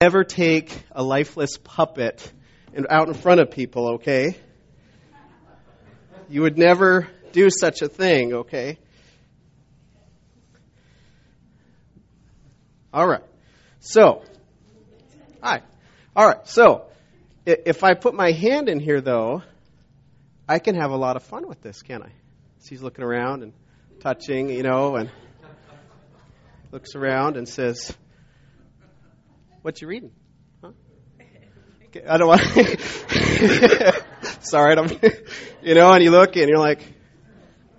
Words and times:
Never 0.00 0.22
take 0.22 0.80
a 0.92 1.02
lifeless 1.02 1.56
puppet 1.56 2.32
and 2.72 2.86
out 2.88 3.08
in 3.08 3.14
front 3.14 3.40
of 3.40 3.50
people, 3.50 3.94
okay? 3.94 4.36
You 6.28 6.42
would 6.42 6.56
never 6.56 7.08
do 7.32 7.50
such 7.50 7.82
a 7.82 7.88
thing, 7.88 8.32
okay? 8.32 8.78
All 12.94 13.08
right. 13.08 13.24
So, 13.80 14.22
hi. 15.42 15.62
All 16.14 16.28
right. 16.28 16.46
So, 16.46 16.86
if 17.44 17.82
I 17.82 17.94
put 17.94 18.14
my 18.14 18.30
hand 18.30 18.68
in 18.68 18.78
here, 18.78 19.00
though, 19.00 19.42
I 20.48 20.60
can 20.60 20.76
have 20.76 20.92
a 20.92 20.96
lot 20.96 21.16
of 21.16 21.24
fun 21.24 21.48
with 21.48 21.60
this, 21.60 21.82
can't 21.82 22.04
I? 22.04 22.12
So 22.60 22.68
he's 22.70 22.82
looking 22.82 23.04
around 23.04 23.42
and 23.42 23.52
touching, 23.98 24.48
you 24.48 24.62
know, 24.62 24.94
and 24.94 25.10
looks 26.70 26.94
around 26.94 27.36
and 27.36 27.48
says, 27.48 27.92
what 29.68 29.82
you 29.82 29.86
reading? 29.86 30.12
Huh? 30.62 30.70
Okay, 31.88 32.02
I 32.08 32.16
don't 32.16 32.26
want. 32.26 32.40
Sorry, 34.40 34.72
I 34.72 34.74
don't. 34.74 34.98
You 35.62 35.74
know, 35.74 35.92
and 35.92 36.02
you 36.02 36.10
look 36.10 36.36
and 36.36 36.48
you're 36.48 36.58
like, 36.58 36.80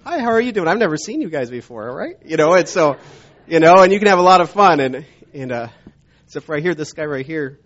"Hi, 0.03 0.19
how 0.19 0.31
are 0.31 0.41
you 0.41 0.51
doing? 0.51 0.67
I've 0.67 0.77
never 0.77 0.97
seen 0.97 1.21
you 1.21 1.29
guys 1.29 1.49
before, 1.49 1.91
right?" 1.91 2.15
You 2.23 2.37
know, 2.37 2.53
and 2.53 2.67
so, 2.67 2.97
you 3.47 3.59
know, 3.59 3.81
and 3.81 3.91
you 3.91 3.97
can 3.97 4.09
have 4.09 4.19
a 4.19 4.21
lot 4.21 4.41
of 4.41 4.51
fun. 4.51 4.79
And 4.79 5.05
and 5.33 5.51
uh, 5.51 5.67
except 6.25 6.45
for 6.45 6.55
I 6.55 6.59
hear 6.59 6.75
this 6.75 6.93
guy 6.93 7.05
right 7.05 7.25
here, 7.25 7.59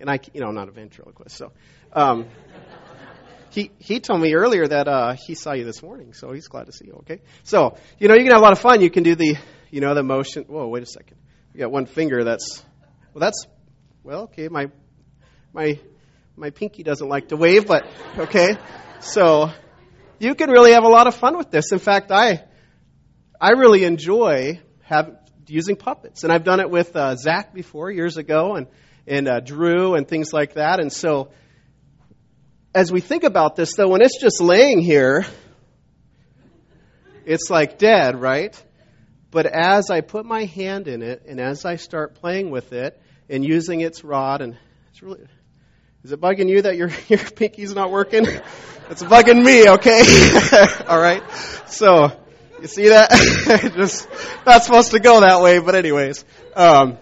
and 0.00 0.08
I, 0.08 0.20
you 0.32 0.40
know, 0.40 0.46
I'm 0.46 0.54
not 0.54 0.68
a 0.68 0.72
ventriloquist, 0.72 1.36
so. 1.36 1.52
Um, 1.92 2.28
he 3.50 3.72
he 3.78 4.00
told 4.00 4.22
me 4.22 4.32
earlier 4.32 4.66
that 4.66 4.88
uh, 4.88 5.16
he 5.26 5.34
saw 5.34 5.52
you 5.52 5.64
this 5.64 5.82
morning, 5.82 6.14
so 6.14 6.32
he's 6.32 6.48
glad 6.48 6.64
to 6.64 6.72
see 6.72 6.86
you. 6.86 6.94
Okay, 7.00 7.20
so 7.42 7.76
you 7.98 8.08
know 8.08 8.14
you 8.14 8.22
can 8.22 8.32
have 8.32 8.40
a 8.40 8.44
lot 8.44 8.52
of 8.52 8.60
fun. 8.60 8.80
You 8.80 8.90
can 8.90 9.02
do 9.02 9.16
the 9.16 9.36
you 9.70 9.82
know 9.82 9.94
the 9.94 10.02
motion. 10.02 10.44
Whoa, 10.44 10.68
wait 10.68 10.82
a 10.82 10.86
second. 10.86 11.18
You 11.52 11.60
got 11.60 11.70
one 11.70 11.84
finger. 11.84 12.24
That's 12.24 12.62
well, 13.16 13.20
that's 13.20 13.46
well, 14.06 14.22
okay, 14.22 14.46
my 14.46 14.70
my 15.52 15.80
my 16.36 16.50
pinky 16.50 16.84
doesn't 16.84 17.08
like 17.08 17.30
to 17.30 17.36
wave, 17.36 17.66
but 17.66 17.84
okay. 18.16 18.56
So 19.00 19.50
you 20.20 20.36
can 20.36 20.48
really 20.48 20.74
have 20.74 20.84
a 20.84 20.88
lot 20.88 21.08
of 21.08 21.16
fun 21.16 21.36
with 21.36 21.50
this. 21.50 21.72
In 21.72 21.80
fact, 21.80 22.12
I 22.12 22.44
I 23.40 23.50
really 23.50 23.82
enjoy 23.82 24.60
have, 24.82 25.18
using 25.48 25.74
puppets, 25.74 26.22
and 26.22 26.32
I've 26.32 26.44
done 26.44 26.60
it 26.60 26.70
with 26.70 26.94
uh, 26.94 27.16
Zach 27.16 27.52
before 27.52 27.90
years 27.90 28.16
ago, 28.16 28.54
and 28.54 28.68
and 29.08 29.26
uh, 29.26 29.40
Drew 29.40 29.96
and 29.96 30.06
things 30.06 30.32
like 30.32 30.54
that. 30.54 30.78
And 30.78 30.92
so, 30.92 31.32
as 32.72 32.92
we 32.92 33.00
think 33.00 33.24
about 33.24 33.56
this, 33.56 33.74
though, 33.74 33.88
when 33.88 34.02
it's 34.02 34.20
just 34.20 34.40
laying 34.40 34.82
here, 34.82 35.26
it's 37.24 37.50
like 37.50 37.76
dead, 37.76 38.20
right? 38.20 38.54
But 39.32 39.46
as 39.46 39.90
I 39.90 40.00
put 40.00 40.24
my 40.24 40.44
hand 40.44 40.86
in 40.86 41.02
it, 41.02 41.24
and 41.26 41.40
as 41.40 41.64
I 41.64 41.74
start 41.74 42.14
playing 42.14 42.50
with 42.50 42.72
it, 42.72 43.02
and 43.28 43.44
using 43.44 43.80
its 43.80 44.04
rod. 44.04 44.42
And 44.42 44.56
it's 44.90 45.02
really, 45.02 45.26
is 46.04 46.12
it 46.12 46.20
bugging 46.20 46.48
you 46.48 46.62
that 46.62 46.76
your 46.76 46.90
your 47.08 47.18
pinky's 47.18 47.74
not 47.74 47.90
working? 47.90 48.26
It's 48.90 49.02
bugging 49.02 49.44
me. 49.44 49.68
Okay, 49.68 50.84
all 50.88 51.00
right. 51.00 51.22
So 51.66 52.12
you 52.60 52.68
see 52.68 52.88
that? 52.88 53.10
Just 53.76 54.08
not 54.46 54.64
supposed 54.64 54.92
to 54.92 55.00
go 55.00 55.20
that 55.20 55.42
way, 55.42 55.58
but 55.58 55.74
anyways. 55.74 56.24
Um, 56.54 56.98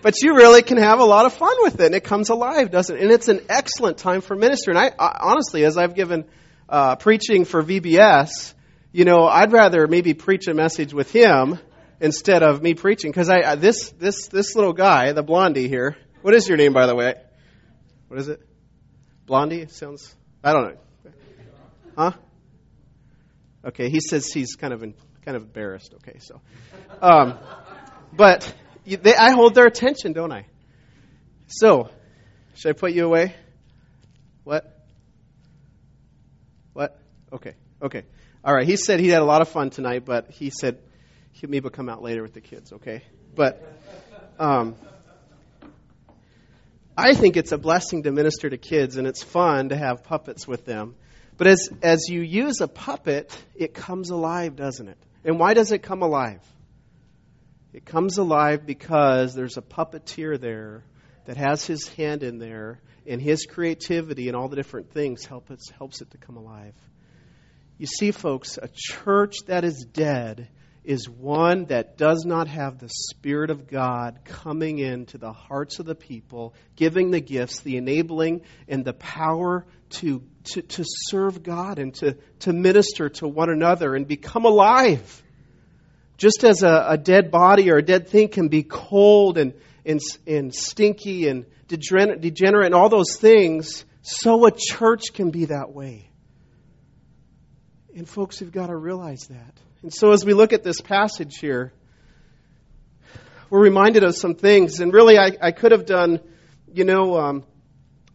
but 0.00 0.14
you 0.22 0.34
really 0.34 0.62
can 0.62 0.78
have 0.78 1.00
a 1.00 1.04
lot 1.04 1.26
of 1.26 1.34
fun 1.34 1.54
with 1.60 1.80
it, 1.80 1.86
and 1.86 1.94
it 1.94 2.04
comes 2.04 2.30
alive, 2.30 2.70
doesn't 2.70 2.96
it? 2.96 3.02
And 3.02 3.10
it's 3.10 3.28
an 3.28 3.40
excellent 3.48 3.98
time 3.98 4.20
for 4.20 4.36
ministry. 4.36 4.74
And 4.74 4.78
I, 4.78 4.92
I 4.98 5.18
honestly, 5.20 5.64
as 5.64 5.76
I've 5.76 5.94
given 5.94 6.24
uh, 6.68 6.96
preaching 6.96 7.44
for 7.44 7.62
VBS, 7.62 8.54
you 8.92 9.04
know, 9.04 9.26
I'd 9.26 9.52
rather 9.52 9.86
maybe 9.86 10.14
preach 10.14 10.48
a 10.48 10.54
message 10.54 10.94
with 10.94 11.12
him 11.12 11.58
instead 12.00 12.42
of 12.42 12.62
me 12.62 12.74
preaching 12.74 13.10
because 13.10 13.28
I, 13.28 13.42
I 13.42 13.54
this 13.54 13.90
this 13.90 14.28
this 14.28 14.54
little 14.54 14.72
guy, 14.72 15.12
the 15.12 15.22
blondie 15.22 15.68
here. 15.68 15.96
What 16.22 16.34
is 16.34 16.48
your 16.48 16.56
name, 16.56 16.72
by 16.72 16.86
the 16.86 16.94
way? 16.94 17.14
What 18.08 18.18
is 18.18 18.28
it? 18.28 18.40
Blondie 19.26 19.66
sounds. 19.68 20.14
I 20.42 20.52
don't 20.52 20.64
know. 20.64 21.12
Huh? 21.96 22.12
Okay, 23.64 23.90
he 23.90 24.00
says 24.00 24.32
he's 24.32 24.54
kind 24.54 24.72
of 24.72 24.82
in, 24.82 24.94
kind 25.24 25.36
of 25.36 25.42
embarrassed. 25.42 25.94
Okay, 25.94 26.18
so, 26.20 26.40
um, 27.02 27.38
but 28.12 28.52
they, 28.86 29.14
I 29.14 29.32
hold 29.32 29.54
their 29.54 29.66
attention, 29.66 30.12
don't 30.12 30.32
I? 30.32 30.46
So, 31.48 31.90
should 32.54 32.70
I 32.70 32.72
put 32.72 32.92
you 32.92 33.04
away? 33.04 33.34
What? 34.44 34.86
What? 36.72 36.98
Okay, 37.32 37.54
okay. 37.82 38.04
All 38.44 38.54
right. 38.54 38.66
He 38.66 38.76
said 38.76 39.00
he 39.00 39.08
had 39.08 39.20
a 39.20 39.26
lot 39.26 39.42
of 39.42 39.48
fun 39.48 39.70
tonight, 39.70 40.04
but 40.04 40.30
he 40.30 40.50
said 40.50 40.78
maybe 41.46 41.64
will 41.64 41.70
come 41.70 41.88
out 41.88 42.02
later 42.02 42.22
with 42.22 42.34
the 42.34 42.40
kids, 42.40 42.72
okay? 42.72 43.02
But 43.34 43.62
um, 44.38 44.74
I 46.96 47.14
think 47.14 47.36
it's 47.36 47.52
a 47.52 47.58
blessing 47.58 48.02
to 48.04 48.10
minister 48.10 48.50
to 48.50 48.56
kids, 48.56 48.96
and 48.96 49.06
it's 49.06 49.22
fun 49.22 49.68
to 49.68 49.76
have 49.76 50.02
puppets 50.02 50.48
with 50.48 50.64
them. 50.64 50.96
But 51.36 51.46
as, 51.46 51.68
as 51.82 52.08
you 52.08 52.22
use 52.22 52.60
a 52.60 52.66
puppet, 52.66 53.36
it 53.54 53.72
comes 53.72 54.10
alive, 54.10 54.56
doesn't 54.56 54.88
it? 54.88 54.98
And 55.24 55.38
why 55.38 55.54
does 55.54 55.70
it 55.70 55.84
come 55.84 56.02
alive? 56.02 56.42
It 57.72 57.84
comes 57.84 58.18
alive 58.18 58.66
because 58.66 59.34
there's 59.34 59.56
a 59.56 59.62
puppeteer 59.62 60.40
there 60.40 60.82
that 61.26 61.36
has 61.36 61.64
his 61.64 61.86
hand 61.86 62.24
in 62.24 62.38
there, 62.38 62.80
and 63.06 63.22
his 63.22 63.46
creativity 63.46 64.28
and 64.28 64.36
all 64.36 64.48
the 64.48 64.56
different 64.56 64.90
things 64.92 65.24
help 65.24 65.50
it, 65.50 65.60
helps 65.78 66.00
it 66.00 66.10
to 66.10 66.18
come 66.18 66.36
alive. 66.36 66.74
You 67.78 67.86
see, 67.86 68.10
folks, 68.10 68.58
a 68.60 68.68
church 68.74 69.36
that 69.46 69.64
is 69.64 69.86
dead 69.92 70.48
is 70.88 71.06
one 71.06 71.66
that 71.66 71.98
does 71.98 72.24
not 72.24 72.48
have 72.48 72.78
the 72.78 72.88
Spirit 72.88 73.50
of 73.50 73.68
God 73.68 74.20
coming 74.24 74.78
into 74.78 75.18
the 75.18 75.34
hearts 75.34 75.80
of 75.80 75.84
the 75.84 75.94
people, 75.94 76.54
giving 76.76 77.10
the 77.10 77.20
gifts, 77.20 77.60
the 77.60 77.76
enabling, 77.76 78.40
and 78.68 78.86
the 78.86 78.94
power 78.94 79.66
to, 79.90 80.22
to, 80.44 80.62
to 80.62 80.84
serve 80.86 81.42
God 81.42 81.78
and 81.78 81.92
to, 81.96 82.16
to 82.38 82.54
minister 82.54 83.10
to 83.10 83.28
one 83.28 83.50
another 83.50 83.94
and 83.94 84.08
become 84.08 84.46
alive. 84.46 85.22
Just 86.16 86.42
as 86.42 86.62
a, 86.62 86.86
a 86.88 86.96
dead 86.96 87.30
body 87.30 87.70
or 87.70 87.76
a 87.76 87.82
dead 87.82 88.08
thing 88.08 88.28
can 88.28 88.48
be 88.48 88.62
cold 88.62 89.36
and, 89.36 89.52
and, 89.84 90.00
and 90.26 90.54
stinky 90.54 91.28
and 91.28 91.44
degenerate 91.66 92.64
and 92.64 92.74
all 92.74 92.88
those 92.88 93.14
things, 93.18 93.84
so 94.00 94.46
a 94.46 94.50
church 94.50 95.12
can 95.12 95.30
be 95.30 95.44
that 95.44 95.70
way. 95.70 96.08
And 97.94 98.08
folks, 98.08 98.40
you've 98.40 98.52
got 98.52 98.68
to 98.68 98.76
realize 98.76 99.26
that. 99.28 99.60
And 99.82 99.94
so 99.94 100.12
as 100.12 100.24
we 100.24 100.34
look 100.34 100.52
at 100.52 100.64
this 100.64 100.80
passage 100.80 101.36
here, 101.40 101.72
we're 103.48 103.62
reminded 103.62 104.02
of 104.02 104.16
some 104.16 104.34
things. 104.34 104.80
And 104.80 104.92
really, 104.92 105.16
I, 105.16 105.30
I 105.40 105.52
could 105.52 105.72
have 105.72 105.86
done, 105.86 106.20
you 106.72 106.84
know, 106.84 107.16
um, 107.16 107.44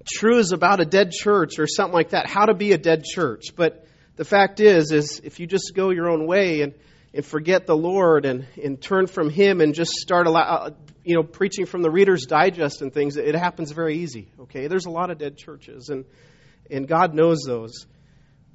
truths 0.05 0.51
about 0.51 0.81
a 0.81 0.85
dead 0.85 1.11
church 1.11 1.59
or 1.59 1.67
something 1.67 1.93
like 1.93 2.09
that, 2.09 2.27
how 2.27 2.45
to 2.45 2.53
be 2.53 2.73
a 2.73 2.77
dead 2.77 3.03
church. 3.05 3.55
But 3.55 3.87
the 4.15 4.25
fact 4.25 4.59
is, 4.59 4.91
is 4.91 5.21
if 5.23 5.39
you 5.39 5.47
just 5.47 5.73
go 5.73 5.89
your 5.89 6.09
own 6.09 6.27
way 6.27 6.61
and, 6.61 6.73
and 7.13 7.25
forget 7.25 7.65
the 7.65 7.75
Lord 7.75 8.25
and, 8.25 8.45
and 8.61 8.81
turn 8.81 9.07
from 9.07 9.29
Him 9.29 9.61
and 9.61 9.73
just 9.73 9.91
start, 9.91 10.27
allow, 10.27 10.41
uh, 10.41 10.69
you 11.05 11.15
know, 11.15 11.23
preaching 11.23 11.65
from 11.65 11.81
the 11.81 11.89
Reader's 11.89 12.25
Digest 12.25 12.81
and 12.81 12.93
things, 12.93 13.17
it 13.17 13.35
happens 13.35 13.71
very 13.71 13.99
easy. 13.99 14.27
Okay, 14.41 14.67
there's 14.67 14.85
a 14.85 14.91
lot 14.91 15.11
of 15.11 15.17
dead 15.17 15.37
churches, 15.37 15.89
and 15.89 16.05
and 16.69 16.87
God 16.87 17.13
knows 17.13 17.41
those. 17.45 17.85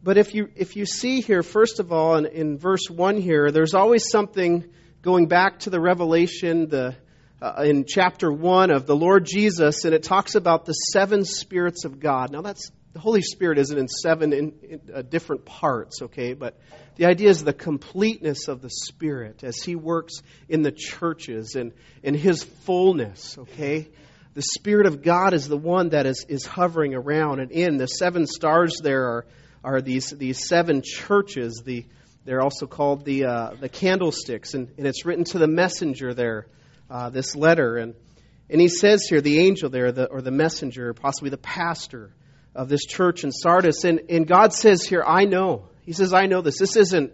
But 0.03 0.17
if 0.17 0.35
you, 0.35 0.49
if 0.55 0.77
you 0.77 0.87
see 0.87 1.21
here, 1.21 1.43
first 1.43 1.81
of 1.81 1.93
all, 1.93 2.17
in, 2.17 2.27
in 2.27 2.59
verse 2.59 2.89
1 2.89 3.17
here, 3.21 3.51
there's 3.51 3.75
always 3.75 4.09
something 4.11 4.65
going 5.03 5.27
back 5.27 5.61
to 5.61 5.71
the 5.71 5.81
revelation 5.81 6.69
the, 6.69 6.97
uh, 7.43 7.63
in 7.65 7.85
chapter 7.87 8.33
1 8.33 8.71
of 8.71 8.87
the 8.87 8.97
Lord 8.97 9.25
Jesus, 9.25 9.85
and 9.85 9.95
it 9.95 10.03
talks 10.03 10.35
about 10.35 10.65
the 10.65 10.73
seven 10.73 11.25
spirits 11.25 11.85
of 11.85 11.99
God. 11.99 12.31
Now, 12.31 12.43
that's 12.43 12.71
the 12.93 13.01
Holy 13.01 13.23
Spirit 13.23 13.59
isn't 13.59 13.79
in 13.79 13.89
seven 13.89 14.33
in, 14.33 14.53
in, 14.63 14.81
uh, 14.95 15.03
different 15.03 15.45
parts, 15.45 16.03
okay? 16.03 16.33
But 16.33 16.59
the 16.97 17.07
idea 17.07 17.29
is 17.29 17.45
the 17.45 17.53
completeness 17.53 18.49
of 18.49 18.63
the 18.63 18.71
Spirit 18.71 19.45
as 19.45 19.57
He 19.63 19.77
works 19.77 20.23
in 20.49 20.63
the 20.63 20.73
churches 20.73 21.55
and 21.55 21.73
in 22.03 22.15
His 22.15 22.43
fullness, 22.43 23.37
okay? 23.39 23.89
The 24.35 24.43
Spirit 24.43 24.87
of 24.87 25.03
God 25.03 25.35
is 25.35 25.49
the 25.49 25.57
one 25.57 25.91
that 25.91 26.07
is, 26.07 26.25
is 26.29 26.47
hovering 26.47 26.95
around 26.95 27.41
and 27.41 27.51
in. 27.51 27.77
The 27.77 27.87
seven 27.87 28.27
stars 28.27 28.79
there 28.83 29.05
are 29.05 29.27
are 29.65 29.81
these, 29.81 30.11
these 30.11 30.47
seven 30.49 30.83
churches. 30.83 31.63
The, 31.65 31.87
they're 32.25 32.43
also 32.43 32.67
called 32.67 33.05
the, 33.05 33.25
uh, 33.25 33.51
the 33.61 33.69
candlesticks, 33.69 34.55
and, 34.55 34.69
and 34.77 34.87
it's 34.87 35.05
written 35.05 35.25
to 35.25 35.39
the 35.39 35.49
messenger 35.49 36.15
there, 36.15 36.47
uh, 36.91 37.11
this 37.11 37.35
letter. 37.35 37.77
And, 37.77 37.95
and 38.51 38.61
he 38.61 38.69
says 38.69 39.07
here, 39.09 39.21
the 39.21 39.41
angel 39.41 39.71
there, 39.71 39.93
the, 39.93 40.07
or 40.07 40.21
the 40.21 40.31
messenger, 40.31 40.93
possibly 40.95 41.31
the 41.31 41.39
pastor 41.39 42.15
of 42.55 42.69
this 42.69 42.85
church 42.85 43.25
in 43.25 43.33
Sardis. 43.33 43.85
And, 43.85 44.03
and 44.11 44.27
God 44.27 44.53
says 44.53 44.83
here, 44.83 45.05
I 45.07 45.25
know. 45.25 45.69
He 45.83 45.93
says, 45.93 46.13
I 46.13 46.27
know 46.27 46.43
this. 46.43 46.59
This 46.59 46.77
isn't, 46.77 47.13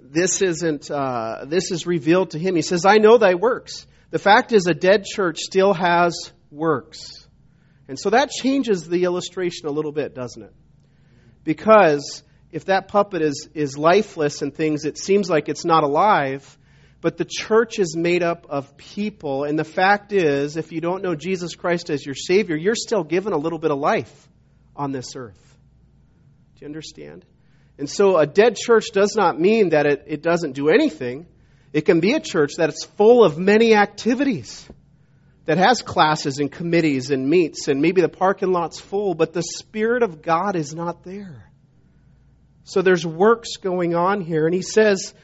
this 0.00 0.40
isn't, 0.40 0.90
uh, 0.90 1.44
this 1.46 1.70
is 1.70 1.86
revealed 1.86 2.30
to 2.30 2.38
him. 2.38 2.54
He 2.56 2.62
says, 2.62 2.86
I 2.86 2.96
know 2.96 3.18
thy 3.18 3.34
works. 3.34 3.86
The 4.10 4.18
fact 4.18 4.52
is, 4.52 4.66
a 4.66 4.74
dead 4.74 5.04
church 5.04 5.38
still 5.40 5.74
has 5.74 6.32
works. 6.50 7.26
And 7.88 7.98
so 7.98 8.10
that 8.10 8.30
changes 8.30 8.88
the 8.88 9.04
illustration 9.04 9.68
a 9.68 9.70
little 9.70 9.92
bit, 9.92 10.14
doesn't 10.14 10.42
it? 10.42 10.54
Because 11.48 12.22
if 12.52 12.66
that 12.66 12.88
puppet 12.88 13.22
is, 13.22 13.48
is 13.54 13.78
lifeless 13.78 14.42
and 14.42 14.54
things, 14.54 14.84
it 14.84 14.98
seems 14.98 15.30
like 15.30 15.48
it's 15.48 15.64
not 15.64 15.82
alive. 15.82 16.58
But 17.00 17.16
the 17.16 17.24
church 17.24 17.78
is 17.78 17.96
made 17.96 18.22
up 18.22 18.44
of 18.50 18.76
people. 18.76 19.44
And 19.44 19.58
the 19.58 19.64
fact 19.64 20.12
is, 20.12 20.58
if 20.58 20.72
you 20.72 20.82
don't 20.82 21.02
know 21.02 21.14
Jesus 21.14 21.54
Christ 21.54 21.88
as 21.88 22.04
your 22.04 22.14
Savior, 22.14 22.54
you're 22.54 22.74
still 22.74 23.02
given 23.02 23.32
a 23.32 23.38
little 23.38 23.58
bit 23.58 23.70
of 23.70 23.78
life 23.78 24.28
on 24.76 24.92
this 24.92 25.16
earth. 25.16 25.40
Do 26.56 26.66
you 26.66 26.66
understand? 26.66 27.24
And 27.78 27.88
so 27.88 28.18
a 28.18 28.26
dead 28.26 28.54
church 28.54 28.88
does 28.92 29.16
not 29.16 29.40
mean 29.40 29.70
that 29.70 29.86
it, 29.86 30.04
it 30.06 30.22
doesn't 30.22 30.52
do 30.52 30.68
anything. 30.68 31.28
It 31.72 31.86
can 31.86 32.00
be 32.00 32.12
a 32.12 32.20
church 32.20 32.56
that 32.58 32.68
is 32.68 32.86
full 32.98 33.24
of 33.24 33.38
many 33.38 33.74
activities, 33.74 34.68
that 35.48 35.56
has 35.56 35.80
classes 35.80 36.40
and 36.40 36.52
committees 36.52 37.10
and 37.10 37.26
meets, 37.26 37.68
and 37.68 37.80
maybe 37.80 38.02
the 38.02 38.08
parking 38.10 38.52
lot's 38.52 38.78
full, 38.78 39.14
but 39.14 39.32
the 39.32 39.42
Spirit 39.42 40.02
of 40.02 40.20
God 40.20 40.56
is 40.56 40.74
not 40.74 41.04
there. 41.04 41.50
So 42.64 42.82
there's 42.82 43.06
works 43.06 43.56
going 43.56 43.94
on 43.94 44.20
here. 44.20 44.44
And 44.44 44.54
he 44.54 44.60
says, 44.60 45.14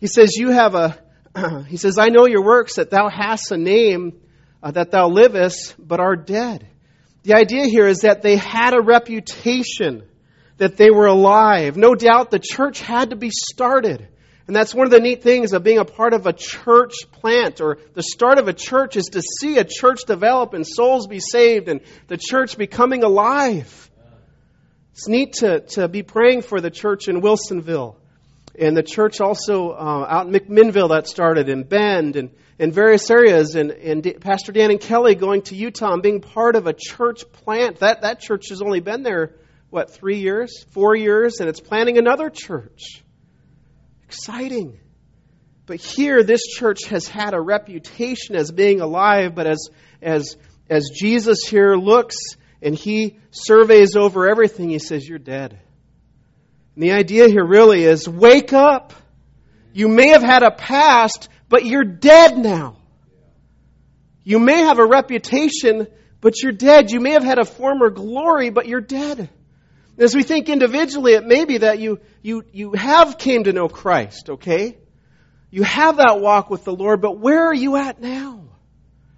he 0.00 0.08
says, 0.08 0.34
you 0.34 0.50
have 0.50 0.74
a, 0.74 0.98
he 1.68 1.76
says, 1.76 1.96
I 1.96 2.08
know 2.08 2.26
your 2.26 2.42
works, 2.42 2.74
that 2.74 2.90
thou 2.90 3.08
hast 3.08 3.52
a 3.52 3.56
name, 3.56 4.20
uh, 4.64 4.72
that 4.72 4.90
thou 4.90 5.10
livest, 5.10 5.76
but 5.78 6.00
are 6.00 6.16
dead. 6.16 6.66
The 7.22 7.34
idea 7.34 7.66
here 7.66 7.86
is 7.86 8.00
that 8.00 8.20
they 8.20 8.34
had 8.34 8.74
a 8.74 8.82
reputation, 8.82 10.02
that 10.56 10.76
they 10.76 10.90
were 10.90 11.06
alive. 11.06 11.76
No 11.76 11.94
doubt 11.94 12.32
the 12.32 12.40
church 12.40 12.80
had 12.80 13.10
to 13.10 13.16
be 13.16 13.30
started. 13.30 14.08
And 14.48 14.56
that's 14.56 14.74
one 14.74 14.86
of 14.86 14.90
the 14.90 14.98
neat 14.98 15.22
things 15.22 15.52
of 15.52 15.62
being 15.62 15.78
a 15.78 15.84
part 15.84 16.14
of 16.14 16.26
a 16.26 16.32
church 16.32 16.94
plant 17.12 17.60
or 17.60 17.78
the 17.94 18.02
start 18.02 18.38
of 18.38 18.48
a 18.48 18.52
church 18.52 18.96
is 18.96 19.04
to 19.12 19.22
see 19.22 19.58
a 19.58 19.64
church 19.64 20.00
develop 20.06 20.54
and 20.54 20.66
souls 20.66 21.06
be 21.06 21.20
saved 21.20 21.68
and 21.68 21.82
the 22.08 22.16
church 22.16 22.58
becoming 22.58 23.04
alive. 23.04 23.90
It's 24.92 25.06
neat 25.06 25.34
to, 25.34 25.60
to 25.74 25.86
be 25.86 26.02
praying 26.02 26.42
for 26.42 26.60
the 26.60 26.70
church 26.70 27.06
in 27.06 27.20
Wilsonville 27.20 27.96
and 28.58 28.76
the 28.76 28.82
church 28.82 29.20
also 29.20 29.70
uh, 29.70 30.06
out 30.08 30.26
in 30.26 30.32
McMinnville 30.32 30.90
that 30.90 31.06
started, 31.06 31.48
in 31.48 31.62
Bend, 31.62 32.16
and 32.16 32.30
in 32.58 32.72
various 32.72 33.08
areas, 33.08 33.54
and, 33.54 33.70
and 33.70 34.20
Pastor 34.20 34.50
Dan 34.50 34.70
and 34.70 34.80
Kelly 34.80 35.14
going 35.14 35.42
to 35.42 35.54
Utah 35.54 35.92
and 35.92 36.02
being 36.02 36.20
part 36.20 36.56
of 36.56 36.66
a 36.66 36.72
church 36.72 37.30
plant. 37.30 37.78
That, 37.78 38.02
that 38.02 38.20
church 38.20 38.48
has 38.48 38.60
only 38.60 38.80
been 38.80 39.04
there, 39.04 39.36
what, 39.70 39.90
three 39.90 40.18
years, 40.18 40.64
four 40.70 40.96
years, 40.96 41.38
and 41.38 41.48
it's 41.48 41.60
planning 41.60 41.98
another 41.98 42.30
church. 42.30 43.04
Exciting. 44.08 44.80
But 45.66 45.76
here, 45.76 46.22
this 46.22 46.46
church 46.46 46.86
has 46.86 47.06
had 47.06 47.34
a 47.34 47.40
reputation 47.40 48.36
as 48.36 48.50
being 48.50 48.80
alive, 48.80 49.34
but 49.34 49.46
as, 49.46 49.68
as, 50.00 50.38
as 50.70 50.88
Jesus 50.98 51.40
here 51.46 51.74
looks 51.74 52.16
and 52.62 52.74
he 52.74 53.18
surveys 53.32 53.96
over 53.96 54.26
everything, 54.26 54.70
he 54.70 54.78
says, 54.78 55.06
You're 55.06 55.18
dead. 55.18 55.60
And 56.74 56.82
the 56.82 56.92
idea 56.92 57.28
here 57.28 57.44
really 57.44 57.84
is 57.84 58.08
wake 58.08 58.54
up. 58.54 58.94
You 59.74 59.88
may 59.88 60.08
have 60.08 60.22
had 60.22 60.42
a 60.42 60.52
past, 60.52 61.28
but 61.50 61.66
you're 61.66 61.84
dead 61.84 62.38
now. 62.38 62.78
You 64.24 64.38
may 64.38 64.62
have 64.62 64.78
a 64.78 64.86
reputation, 64.86 65.86
but 66.22 66.42
you're 66.42 66.52
dead. 66.52 66.90
You 66.90 67.00
may 67.00 67.10
have 67.10 67.24
had 67.24 67.38
a 67.38 67.44
former 67.44 67.90
glory, 67.90 68.48
but 68.48 68.66
you're 68.66 68.80
dead. 68.80 69.28
As 69.98 70.14
we 70.14 70.22
think 70.22 70.48
individually, 70.48 71.14
it 71.14 71.26
may 71.26 71.44
be 71.44 71.58
that 71.58 71.78
you, 71.78 72.00
you, 72.22 72.44
you 72.52 72.72
have 72.72 73.18
came 73.18 73.44
to 73.44 73.52
know 73.52 73.68
Christ, 73.68 74.30
okay? 74.30 74.78
You 75.50 75.62
have 75.62 75.96
that 75.96 76.20
walk 76.20 76.50
with 76.50 76.64
the 76.64 76.74
Lord, 76.74 77.00
but 77.00 77.18
where 77.18 77.46
are 77.46 77.54
you 77.54 77.76
at 77.76 78.00
now? 78.00 78.44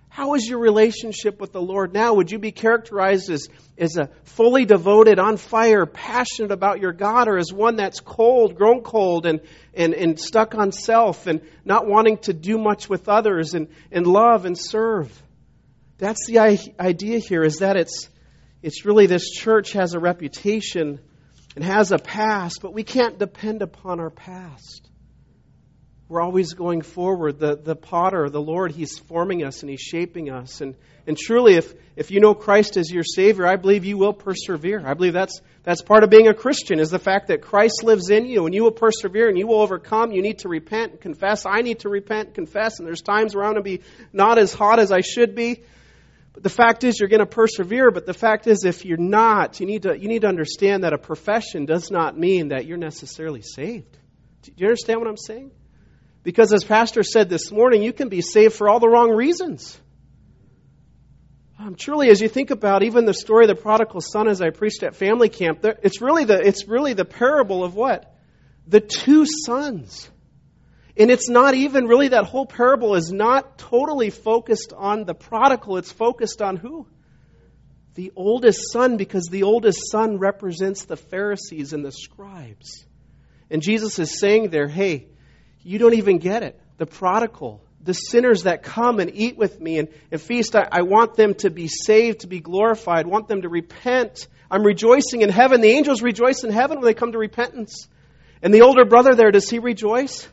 How 0.09 0.35
is 0.35 0.47
your 0.47 0.59
relationship 0.59 1.41
with 1.41 1.53
the 1.53 1.63
Lord 1.63 1.95
now? 1.95 2.15
Would 2.15 2.33
you 2.33 2.39
be 2.39 2.51
characterized 2.51 3.31
as, 3.31 3.49
as 3.79 3.97
a 3.97 4.11
fully 4.25 4.65
devoted, 4.65 5.19
on 5.19 5.37
fire, 5.37 5.87
passionate 5.87 6.51
about 6.51 6.81
your 6.81 6.93
God, 6.93 7.29
or 7.29 7.39
as 7.39 7.53
one 7.53 7.77
that's 7.77 8.01
cold, 8.01 8.57
grown 8.57 8.83
cold, 8.83 9.25
and, 9.25 9.41
and, 9.73 9.95
and 9.95 10.21
stuck 10.21 10.55
on 10.55 10.73
self, 10.73 11.29
and 11.29 11.41
not 11.65 11.87
wanting 11.87 12.19
to 12.19 12.33
do 12.33 12.59
much 12.59 12.89
with 12.89 13.09
others, 13.09 13.55
and, 13.55 13.69
and 13.93 14.07
love 14.07 14.47
and 14.47 14.59
serve? 14.59 15.11
That's 15.99 16.27
the 16.27 16.41
idea 16.79 17.19
here, 17.19 17.43
is 17.43 17.59
that 17.59 17.77
it's, 17.77 18.10
it's 18.63 18.85
really 18.85 19.07
this 19.07 19.31
church 19.31 19.73
has 19.73 19.95
a 19.95 19.99
reputation 19.99 21.01
and 21.57 21.65
has 21.65 21.93
a 21.93 21.99
past, 21.99 22.61
but 22.63 22.75
we 22.75 22.85
can't 22.85 23.19
depend 23.19 23.63
upon 23.63 24.01
our 24.01 24.11
past. 24.11 24.87
We're 26.09 26.21
always 26.21 26.55
going 26.55 26.83
forward. 26.83 27.39
The, 27.39 27.55
the 27.55 27.77
potter, 27.77 28.29
the 28.29 28.41
Lord, 28.41 28.73
He's 28.73 28.99
forming 28.99 29.45
us 29.45 29.63
and 29.63 29.71
He's 29.71 29.81
shaping 29.81 30.29
us. 30.29 30.61
And, 30.61 30.75
and 31.07 31.17
truly, 31.17 31.55
if, 31.55 31.73
if 31.95 32.11
you 32.11 32.19
know 32.19 32.35
Christ 32.35 32.77
as 32.77 32.91
your 32.91 33.05
Savior, 33.05 33.47
I 33.47 33.55
believe 33.55 33.85
you 33.85 33.97
will 33.97 34.13
persevere. 34.13 34.83
I 34.85 34.95
believe 34.95 35.13
that's, 35.13 35.41
that's 35.63 35.83
part 35.83 36.03
of 36.03 36.11
being 36.11 36.27
a 36.27 36.35
Christian, 36.35 36.81
is 36.81 36.91
the 36.91 36.99
fact 36.99 37.29
that 37.29 37.43
Christ 37.43 37.85
lives 37.85 38.11
in 38.11 38.27
you 38.27 38.47
and 38.47 38.53
you 38.53 38.65
will 38.65 38.73
persevere 38.73 39.29
and 39.29 39.39
you 39.39 39.47
will 39.47 39.61
overcome. 39.61 40.11
You 40.11 40.21
need 40.21 40.41
to 40.41 40.49
repent 40.49 40.91
and 40.91 41.01
confess. 41.01 41.47
I 41.47 41.61
need 41.61 41.81
to 41.81 41.89
repent 41.89 42.27
and 42.27 42.35
confess. 42.35 42.81
And 42.81 42.89
there's 42.89 43.03
times 43.03 43.33
where 43.37 43.45
I'm 43.45 43.53
going 43.53 43.63
to 43.63 43.79
be 43.79 43.85
not 44.13 44.37
as 44.37 44.53
hot 44.53 44.81
as 44.81 44.91
I 44.91 45.03
should 45.03 45.37
be. 45.37 45.63
But 46.33 46.43
the 46.43 46.51
fact 46.51 46.85
is, 46.85 47.01
you're 47.01 47.09
going 47.09 47.21
to 47.21 47.27
persevere. 47.27 47.91
But 47.91 48.07
the 48.07 48.15
fact 48.15 48.47
is, 48.47 48.65
if 48.65 48.85
you're 48.85 48.97
not, 48.97 49.61
you 49.61 49.67
need 49.67 49.83
to, 49.83 49.99
you 49.99 50.09
need 50.09 50.23
to 50.23 50.29
understand 50.29 50.85
that 50.85 50.93
a 50.93 50.99
profession 50.99 51.67
does 51.67 51.91
not 51.91 52.17
mean 52.17 52.49
that 52.49 52.67
you're 52.67 52.79
necessarily 52.79 53.43
saved. 53.43 53.99
Do 54.43 54.53
you 54.57 54.67
understand 54.67 55.01
what 55.01 55.09
I'm 55.09 55.17
saying? 55.17 55.51
Because 56.23 56.53
as 56.53 56.65
Pastor 56.65 57.03
said 57.03 57.29
this 57.29 57.51
morning, 57.51 57.83
you 57.83 57.93
can 57.93 58.09
be 58.09 58.21
saved 58.21 58.55
for 58.55 58.69
all 58.69 58.79
the 58.79 58.89
wrong 58.89 59.11
reasons. 59.11 59.79
Um, 61.59 61.75
truly, 61.75 62.09
as 62.09 62.21
you 62.21 62.29
think 62.29 62.51
about 62.51 62.83
even 62.83 63.05
the 63.05 63.13
story 63.13 63.45
of 63.45 63.49
the 63.49 63.61
prodigal 63.61 64.01
son 64.01 64.29
as 64.29 64.41
I 64.41 64.49
preached 64.51 64.83
at 64.83 64.97
family 64.97 65.29
camp, 65.29 65.65
it's 65.83 66.01
really 66.01 66.25
the, 66.25 66.39
it's 66.41 66.67
really 66.67 66.95
the 66.95 67.05
parable 67.05 67.65
of 67.65 67.75
what? 67.75 68.15
The 68.67 68.81
two 68.81 69.27
sons. 69.27 70.09
And 70.97 71.11
it's 71.11 71.29
not 71.29 71.55
even 71.55 71.87
really 71.87 72.09
that 72.09 72.25
whole 72.25 72.47
parable 72.47 72.95
is 72.95 73.13
not 73.13 73.59
totally 73.59 74.11
focused 74.11 74.73
on 74.77 75.05
the 75.05 75.15
prodigal, 75.15 75.77
it's 75.77 75.93
focused 75.93 76.43
on 76.43 76.57
who? 76.57 76.87
The 77.95 78.13
oldest 78.17 78.73
son, 78.73 78.97
because 78.97 79.27
the 79.31 79.43
oldest 79.43 79.91
son 79.91 80.19
represents 80.19 80.85
the 80.85 80.97
Pharisees 80.97 81.73
and 81.73 81.85
the 81.85 81.93
scribes. 81.93 82.85
And 83.51 83.63
Jesus 83.63 83.99
is 83.99 84.19
saying 84.19 84.51
there, 84.51 84.69
hey, 84.69 85.09
you 85.63 85.79
don't 85.79 85.95
even 85.95 86.19
get 86.19 86.43
it. 86.43 86.61
The 86.79 86.87
prodigal, 86.87 87.63
the 87.83 87.93
sinners 87.95 88.45
that 88.45 88.63
come 88.63 89.01
and 89.01 89.11
eat 89.15 89.37
with 89.37 89.61
me 89.61 89.79
and, 89.79 89.89
and 90.11 90.21
feast, 90.21 90.55
I, 90.55 90.69
I 90.71 90.83
want 90.83 91.15
them 91.15 91.35
to 91.35 91.51
be 91.51 91.69
saved, 91.69 92.21
to 92.21 92.27
be 92.27 92.41
glorified, 92.41 93.07
I 93.07 93.09
want 93.09 93.29
them 93.29 93.43
to 93.43 93.49
repent. 93.49 94.29
I'm 94.51 94.65
rejoicing 94.65 95.23
in 95.23 95.29
heaven. 95.29 95.61
The 95.61 95.71
angels 95.71 96.03
rejoice 96.03 96.43
in 96.43 96.51
heaven 96.51 96.79
when 96.79 96.87
they 96.87 96.95
come 96.95 97.13
to 97.13 97.19
repentance. 97.19 97.89
And 98.43 98.53
the 98.53 98.63
older 98.63 98.85
brother 98.85 99.15
there, 99.15 99.31
does 99.31 99.49
he 99.49 99.59
rejoice? 99.59 100.29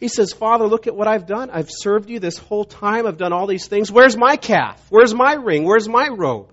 He 0.00 0.08
says, 0.08 0.32
Father, 0.32 0.66
look 0.66 0.86
at 0.86 0.96
what 0.96 1.06
I've 1.06 1.26
done. 1.26 1.50
I've 1.50 1.68
served 1.70 2.08
you 2.08 2.20
this 2.20 2.38
whole 2.38 2.64
time. 2.64 3.06
I've 3.06 3.18
done 3.18 3.34
all 3.34 3.46
these 3.46 3.68
things. 3.68 3.92
Where's 3.92 4.16
my 4.16 4.36
calf? 4.36 4.82
Where's 4.88 5.14
my 5.14 5.34
ring? 5.34 5.64
Where's 5.64 5.88
my 5.88 6.08
robe? 6.08 6.48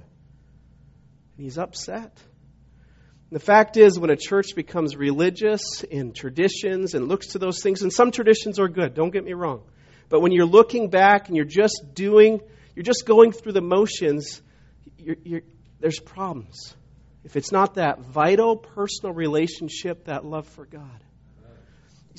And 1.38 1.46
he's 1.46 1.58
upset. 1.58 2.12
The 3.32 3.40
fact 3.40 3.78
is, 3.78 3.98
when 3.98 4.10
a 4.10 4.18
church 4.18 4.48
becomes 4.56 4.98
religious 4.98 5.84
in 5.84 6.12
traditions 6.14 6.94
and 6.94 7.08
looks 7.08 7.28
to 7.28 7.40
those 7.40 7.62
things, 7.62 7.82
and 7.82 7.92
some 7.92 8.12
traditions 8.12 8.60
are 8.60 8.68
good, 8.68 8.94
don't 8.94 9.12
get 9.12 9.24
me 9.24 9.34
wrong. 9.34 9.64
But 10.10 10.22
when 10.22 10.34
you're 10.34 10.46
looking 10.46 10.90
back 10.90 11.28
and 11.28 11.36
you're 11.36 11.46
just 11.46 11.94
doing, 11.94 12.42
you're 12.76 12.84
just 12.84 13.06
going 13.06 13.32
through 13.32 13.54
the 13.54 13.62
motions, 13.62 14.42
you're, 14.98 15.18
you're, 15.24 15.42
there's 15.80 16.00
problems. 16.00 16.76
If 17.24 17.36
it's 17.36 17.52
not 17.52 17.76
that 17.76 18.00
vital 18.00 18.56
personal 18.58 19.14
relationship, 19.14 20.06
that 20.06 20.26
love 20.26 20.48
for 20.48 20.66
God. 20.66 21.04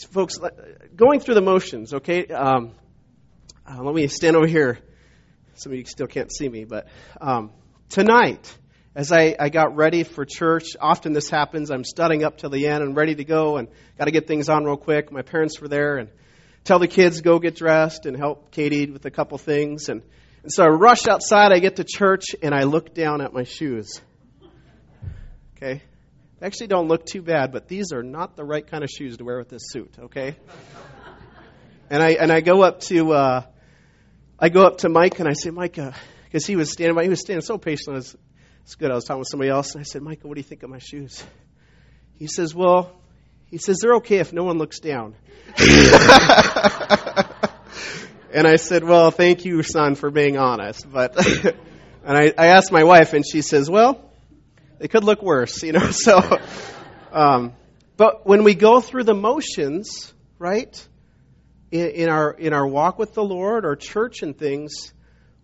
Folks, 0.05 0.39
going 0.95 1.21
through 1.21 1.35
the 1.35 1.43
motions, 1.43 1.95
okay? 1.95 2.27
Um, 2.27 2.73
uh, 3.67 3.83
let 3.83 3.95
me 3.95 4.07
stand 4.09 4.37
over 4.37 4.47
here. 4.47 4.79
Some 5.55 5.73
of 5.73 5.79
you 5.79 5.85
still 5.85 6.07
can't 6.07 6.33
see 6.33 6.49
me, 6.49 6.65
but 6.65 6.87
um, 7.21 7.51
tonight, 7.89 8.57
as 8.95 9.13
I, 9.13 9.37
I 9.39 9.49
got 9.49 9.77
ready 9.77 10.05
for 10.05 10.25
church, 10.25 10.77
often 10.81 11.13
this 11.13 11.29
happens. 11.29 11.71
I'm 11.71 11.85
studying 11.85 12.25
up 12.25 12.39
till 12.39 12.51
the 12.51 12.67
end 12.67 12.83
and 12.83 12.97
ready 12.97 13.15
to 13.15 13.25
go 13.25 13.57
and 13.57 13.69
got 13.97 14.07
to 14.07 14.11
get 14.11 14.27
things 14.27 14.49
on 14.49 14.65
real 14.65 14.77
quick. 14.77 15.13
My 15.13 15.23
parents 15.23 15.61
were 15.61 15.69
there 15.69 15.99
and 15.99 16.09
tell 16.65 16.79
the 16.79 16.89
kids 16.89 17.21
go 17.21 17.39
get 17.39 17.57
dressed 17.57 18.07
and 18.07 18.17
help 18.17 18.51
Katie 18.51 18.91
with 18.91 19.05
a 19.05 19.11
couple 19.11 19.39
things. 19.39 19.89
And, 19.89 20.03
and 20.43 20.53
so 20.53 20.65
I 20.65 20.69
rush 20.69 21.07
outside. 21.07 21.53
I 21.53 21.59
get 21.59 21.77
to 21.77 21.85
church 21.85 22.37
and 22.43 22.55
I 22.55 22.65
look 22.65 22.95
down 22.95 23.21
at 23.21 23.33
my 23.33 23.45
shoes. 23.45 24.01
Okay? 25.57 25.83
They 26.39 26.47
actually 26.47 26.69
don't 26.69 26.89
look 26.89 27.05
too 27.05 27.23
bad, 27.23 27.53
but 27.53 27.67
these 27.67 27.93
are 27.93 28.03
not 28.03 28.37
the 28.37 28.45
right 28.45 28.67
kind 28.67 28.85
of 28.85 28.91
shoes 28.91 29.17
to 29.17 29.25
wear 29.25 29.39
with 29.39 29.49
this 29.49 29.63
suit. 29.71 29.93
Okay? 29.99 30.37
And 31.91 32.03
I 32.03 32.11
and 32.11 32.31
I 32.31 32.41
go 32.41 32.63
up 32.63 32.81
to 32.81 33.13
uh, 33.13 33.43
I 34.39 34.49
go 34.51 34.65
up 34.65 34.79
to 34.79 34.89
Mike 34.89 35.19
and 35.19 35.29
I 35.29 35.33
say, 35.33 35.51
Mike, 35.51 35.75
because 35.75 36.45
uh, 36.45 36.47
he 36.47 36.55
was 36.55 36.71
standing 36.71 36.95
by, 36.95 37.03
he 37.03 37.09
was 37.09 37.21
standing 37.21 37.43
so 37.43 37.59
patient. 37.59 37.97
It's 37.97 38.75
good. 38.77 38.91
I 38.91 38.95
was 38.95 39.05
talking 39.05 39.19
with 39.21 39.29
somebody 39.29 39.51
else, 39.51 39.73
and 39.73 39.81
I 39.81 39.85
said, 39.85 40.03
Michael, 40.03 40.29
what 40.29 40.35
do 40.37 40.41
you 40.41 40.49
think 40.49 40.63
of 40.63 40.71
my 40.71 40.79
shoes? 40.79 41.25
He 42.15 42.27
says, 42.29 42.55
Well, 42.55 42.93
he 43.47 43.59
says, 43.59 43.79
they're 43.81 43.97
okay 43.97 44.19
if 44.19 44.33
no 44.33 44.45
one 44.45 44.59
looks 44.59 44.79
down. 44.79 45.17
and 48.33 48.47
I 48.47 48.57
said, 48.57 48.85
Well, 48.85 49.11
thank 49.11 49.45
you, 49.45 49.63
son, 49.63 49.95
for 49.95 50.11
being 50.11 50.37
honest. 50.37 50.89
But 50.89 51.17
and 52.05 52.17
I, 52.17 52.33
I 52.37 52.47
asked 52.49 52.71
my 52.71 52.85
wife, 52.85 53.15
and 53.15 53.25
she 53.27 53.43
says, 53.43 53.71
Well, 53.71 54.08
they 54.79 54.89
could 54.89 55.05
look 55.05 55.23
worse, 55.23 55.63
you 55.63 55.73
know. 55.73 55.91
So, 55.93 56.21
um, 57.13 57.53
but 57.97 58.27
when 58.27 58.45
we 58.45 58.55
go 58.55 58.81
through 58.81 59.05
the 59.05 59.15
motions, 59.15 60.13
right? 60.39 60.89
in, 61.71 61.87
in, 61.91 62.09
our, 62.09 62.31
in 62.31 62.53
our 62.53 62.67
walk 62.67 62.99
with 62.99 63.15
the 63.15 63.25
Lord, 63.25 63.65
our 63.65 63.77
church 63.77 64.23
and 64.23 64.37
things, 64.37 64.93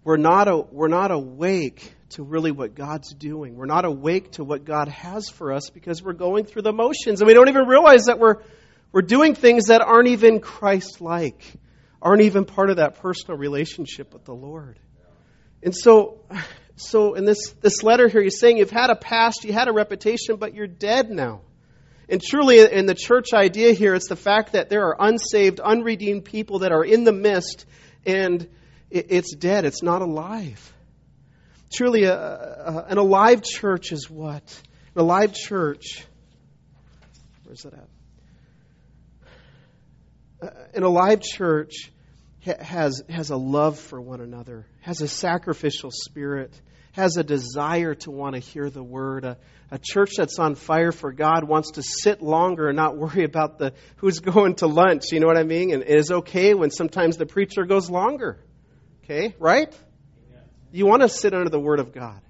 we're 0.03 0.17
not, 0.17 0.49
a, 0.49 0.57
we're 0.57 0.89
not 0.89 1.11
awake 1.11 1.93
to 2.11 2.23
really 2.23 2.51
what 2.51 2.75
God's 2.75 3.13
doing. 3.15 3.57
We're 3.57 3.67
not 3.67 3.85
awake 3.85 4.33
to 4.33 4.45
what 4.45 4.65
God 4.65 4.89
has 4.89 5.29
for 5.29 5.53
us 5.53 5.71
because 5.71 6.03
we're 6.03 6.13
going 6.13 6.45
through 6.45 6.63
the 6.63 6.73
motions 6.73 7.21
and 7.21 7.27
we 7.27 7.35
don't 7.35 7.49
even 7.49 7.67
realize 7.67 8.05
that 8.05 8.19
we're, 8.19 8.37
we're 8.93 9.03
doing 9.03 9.35
things 9.35 9.67
that 9.67 9.81
aren't 9.81 10.09
even 10.09 10.41
Christ 10.41 11.01
like, 11.01 11.43
aren't 12.01 12.23
even 12.23 12.45
part 12.45 12.71
of 12.71 12.77
that 12.77 13.01
personal 13.01 13.39
relationship 13.39 14.13
with 14.13 14.25
the 14.25 14.35
Lord. 14.35 14.79
And 15.63 15.75
so, 15.75 16.21
so 16.77 17.15
in 17.15 17.25
this, 17.25 17.51
this 17.61 17.83
letter 17.83 18.09
here, 18.09 18.23
he's 18.23 18.39
saying 18.39 18.59
you've 18.59 18.71
had 18.71 18.91
a 18.91 18.97
past, 18.97 19.45
you 19.45 19.53
had 19.53 19.69
a 19.69 19.73
reputation, 19.73 20.37
but 20.37 20.55
you're 20.55 20.67
dead 20.67 21.11
now. 21.11 21.43
And 22.09 22.21
truly, 22.23 22.59
in 22.61 22.87
the 22.87 22.95
church 22.95 23.29
idea 23.33 23.73
here, 23.73 23.95
it's 23.95 24.09
the 24.09 24.17
fact 24.17 24.53
that 24.53 24.69
there 24.69 24.87
are 24.89 24.97
unsaved, 24.99 25.61
unredeemed 25.61 26.25
people 26.25 26.59
that 26.61 26.73
are 26.73 26.85
in 26.85 27.05
the 27.05 27.13
mist, 27.13 27.65
and 28.05 28.47
it's 28.91 29.35
dead. 29.35 29.65
It's 29.65 29.83
not 29.83 30.03
alive. 30.03 30.73
Truly, 31.73 32.05
a, 32.05 32.15
a, 32.15 32.87
an 32.89 32.99
alive 32.99 33.43
church 33.43 33.91
is 33.91 34.11
what? 34.11 34.43
An 34.95 35.01
alive 35.01 35.33
church. 35.33 36.05
Where's 37.45 37.63
that 37.63 37.75
at? 37.75 37.89
An 40.75 40.83
alive 40.83 41.23
church 41.23 41.91
has, 42.45 43.03
has 43.09 43.31
a 43.31 43.37
love 43.37 43.79
for 43.79 44.01
one 44.01 44.21
another, 44.21 44.67
has 44.81 45.01
a 45.01 45.09
sacrificial 45.09 45.91
spirit, 45.91 46.61
has 46.93 47.17
a 47.17 47.25
desire 47.25 47.95
to 47.95 48.11
want 48.11 48.35
to 48.35 48.41
hear 48.41 48.71
the 48.71 48.83
word. 48.83 49.25
A, 49.25 49.37
a 49.71 49.79
church 49.83 50.13
that's 50.17 50.39
on 50.39 50.55
fire 50.55 50.93
for 50.93 51.13
God 51.13 51.45
wants 51.45 51.73
to 51.73 51.83
sit 51.83 52.23
longer 52.23 52.69
and 52.69 52.77
not 52.77 52.97
worry 52.97 53.25
about 53.25 53.59
the 53.59 53.73
who's 53.97 54.21
going 54.21 54.57
to 54.57 54.67
lunch. 54.67 55.11
You 55.11 55.21
know 55.21 55.27
what 55.27 55.39
I 55.39 55.43
mean? 55.43 55.73
And 55.73 55.83
it 55.83 55.99
is 55.99 56.11
okay 56.11 56.55
when 56.55 56.71
sometimes 56.71 57.17
the 57.17 57.27
preacher 57.27 57.65
goes 57.65 57.91
longer. 57.91 58.39
Okay, 59.05 59.35
right? 59.39 59.75
You 60.71 60.87
want 60.87 61.03
to 61.03 61.09
sit 61.09 61.35
under 61.35 61.51
the 61.51 61.61
word 61.61 61.79
of 61.79 61.93
God. 61.93 62.21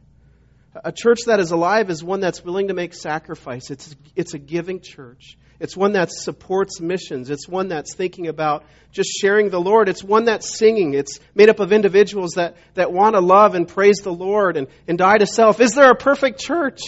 A 0.85 0.93
church 0.93 1.21
that 1.27 1.41
is 1.41 1.51
alive 1.51 1.89
is 1.89 2.03
one 2.03 2.21
that's 2.21 2.45
willing 2.45 2.69
to 2.69 2.75
make 2.75 2.95
sacrifice. 2.95 3.71
It's, 3.71 3.95
it's 4.17 4.35
a 4.35 4.39
giving 4.39 4.81
church. 4.81 5.39
It's 5.61 5.77
one 5.77 5.93
that 5.93 6.11
supports 6.11 6.81
missions. 6.81 7.31
It's 7.31 7.49
one 7.49 7.69
that's 7.69 7.95
thinking 7.95 8.27
about 8.27 8.65
just 8.93 9.11
sharing 9.21 9.51
the 9.51 9.61
Lord. 9.61 9.89
It's 9.89 10.03
one 10.03 10.25
that's 10.25 10.59
singing. 10.59 10.95
It's 10.95 11.21
made 11.35 11.49
up 11.49 11.61
of 11.61 11.73
individuals 11.73 12.33
that, 12.33 12.57
that 12.75 12.93
want 12.93 13.15
to 13.15 13.21
love 13.21 13.55
and 13.55 13.67
praise 13.67 13.99
the 14.03 14.13
Lord 14.13 14.57
and, 14.57 14.69
and 14.89 14.99
die 14.99 15.19
to 15.19 15.27
self. 15.27 15.61
Is 15.61 15.73
there 15.73 15.91
a 15.91 15.97
perfect 15.97 16.41
church? 16.41 16.81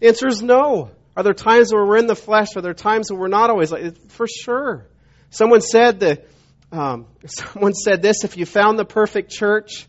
The 0.00 0.08
answer 0.08 0.28
is 0.28 0.42
no. 0.42 0.90
Are 1.16 1.22
there 1.22 1.34
times 1.34 1.72
where 1.72 1.84
we're 1.84 1.96
in 1.96 2.06
the 2.06 2.14
flesh? 2.14 2.56
Are 2.56 2.60
there 2.60 2.74
times 2.74 3.10
where 3.10 3.18
we're 3.20 3.28
not 3.28 3.50
always 3.50 3.72
like 3.72 4.10
For 4.10 4.26
sure. 4.28 4.86
Someone 5.30 5.60
said 5.60 6.00
that 6.00 6.26
um, 6.70 7.06
someone 7.26 7.74
said 7.74 8.02
this: 8.02 8.24
if 8.24 8.36
you 8.36 8.46
found 8.46 8.78
the 8.78 8.84
perfect 8.84 9.30
church, 9.30 9.86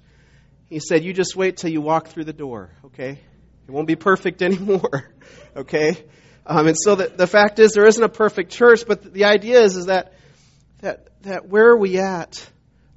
he 0.70 0.80
said, 0.80 1.04
you 1.04 1.14
just 1.14 1.36
wait 1.36 1.58
till 1.58 1.72
you 1.72 1.82
walk 1.82 2.10
through 2.10 2.26
the 2.26 2.34
door. 2.34 2.70
Okay, 2.86 3.20
it 3.68 3.72
won't 3.72 3.88
be 3.88 3.96
perfect 3.96 4.42
anymore. 4.42 5.10
okay, 5.56 6.04
um, 6.50 6.66
and 6.66 6.76
so 6.76 6.96
the, 6.96 7.08
the 7.16 7.28
fact 7.28 7.60
is, 7.60 7.74
there 7.74 7.86
isn't 7.86 8.04
a 8.04 8.10
perfect 8.10 8.52
church, 8.52 8.86
but 8.88 9.14
the 9.14 9.26
idea 9.26 9.62
is, 9.62 9.76
is 9.76 9.86
that, 9.86 10.14
that, 10.80 11.08
that 11.22 11.48
where 11.48 11.68
are 11.70 11.78
we 11.78 12.00
at? 12.00 12.44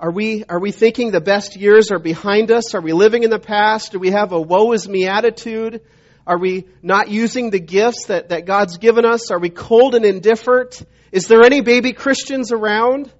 Are 0.01 0.11
we, 0.11 0.43
are 0.49 0.59
we 0.59 0.73
thinking 0.73 1.11
the 1.11 1.21
best 1.21 1.55
years 1.55 1.93
are 1.93 1.99
behind 1.99 2.51
us? 2.51 2.75
Are 2.75 2.81
we 2.81 2.95
living 2.95 3.25
in 3.25 3.31
the 3.31 3.39
past? 3.39 3.93
Do 3.93 3.99
we 3.99 4.11
have 4.11 4.33
a 4.33 4.41
woe 4.41 4.73
is 4.73 4.89
me 4.89 5.07
attitude? 5.07 5.83
Are 6.27 6.39
we 6.39 6.67
not 6.83 7.11
using 7.11 7.51
the 7.51 7.61
gifts 7.61 8.07
that, 8.07 8.31
that 8.31 8.47
God's 8.47 8.79
given 8.79 9.05
us? 9.05 9.31
Are 9.31 9.39
we 9.39 9.51
cold 9.51 9.95
and 9.95 10.07
indifferent? 10.07 10.83
Is 11.13 11.29
there 11.29 11.45
any 11.45 11.61
baby 11.61 11.93
Christians 11.93 12.53
around? 12.53 13.13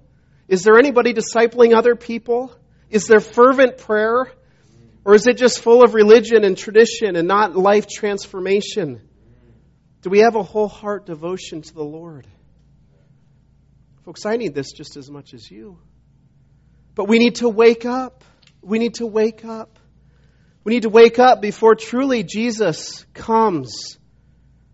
Is 0.47 0.63
there 0.63 0.79
anybody 0.79 1.13
discipling 1.13 1.75
other 1.75 1.95
people? 1.95 2.51
Is 2.89 3.05
there 3.05 3.19
fervent 3.19 3.77
prayer? 3.77 4.31
Or 5.05 5.13
is 5.13 5.27
it 5.27 5.37
just 5.37 5.59
full 5.59 5.83
of 5.83 5.93
religion 5.93 6.43
and 6.43 6.57
tradition 6.57 7.17
and 7.17 7.27
not 7.27 7.55
life 7.55 7.85
transformation? 7.87 8.99
Do 10.03 10.09
we 10.09 10.19
have 10.19 10.35
a 10.35 10.43
whole 10.43 10.67
heart 10.67 11.05
devotion 11.05 11.61
to 11.61 11.73
the 11.73 11.83
Lord? 11.83 12.27
Folks, 14.03 14.25
I 14.25 14.35
need 14.35 14.53
this 14.53 14.73
just 14.73 14.97
as 14.97 15.09
much 15.09 15.33
as 15.33 15.49
you. 15.49 15.79
But 16.93 17.07
we 17.07 17.19
need 17.19 17.35
to 17.35 17.47
wake 17.47 17.85
up. 17.85 18.25
We 18.61 18.79
need 18.79 18.95
to 18.95 19.07
wake 19.07 19.45
up. 19.45 19.79
We 20.65 20.73
need 20.73 20.83
to 20.83 20.89
wake 20.89 21.19
up 21.19 21.41
before 21.41 21.75
truly 21.75 22.23
Jesus 22.23 23.05
comes. 23.13 23.97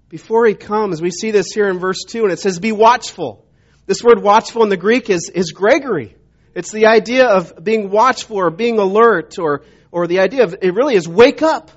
Before 0.10 0.48
he 0.48 0.56
comes. 0.56 1.00
We 1.00 1.12
see 1.12 1.30
this 1.30 1.52
here 1.54 1.70
in 1.70 1.78
verse 1.78 2.06
2, 2.08 2.24
and 2.24 2.32
it 2.32 2.40
says, 2.40 2.58
Be 2.58 2.72
watchful. 2.72 3.46
This 3.86 4.04
word 4.04 4.24
watchful 4.24 4.64
in 4.64 4.70
the 4.70 4.78
Greek 4.78 5.12
is, 5.12 5.30
is 5.34 5.54
gregoreo. 5.54 6.12
It's 6.56 6.72
the 6.72 6.88
idea 6.88 7.28
of 7.28 7.64
being 7.64 7.92
watchful 7.92 8.38
or 8.38 8.50
being 8.50 8.80
alert, 8.80 9.38
or, 9.38 9.62
or 9.92 10.08
the 10.08 10.22
idea 10.22 10.44
of 10.44 10.56
it 10.60 10.74
really 10.74 10.96
is 10.96 11.08
wake 11.08 11.44
up. 11.44 11.70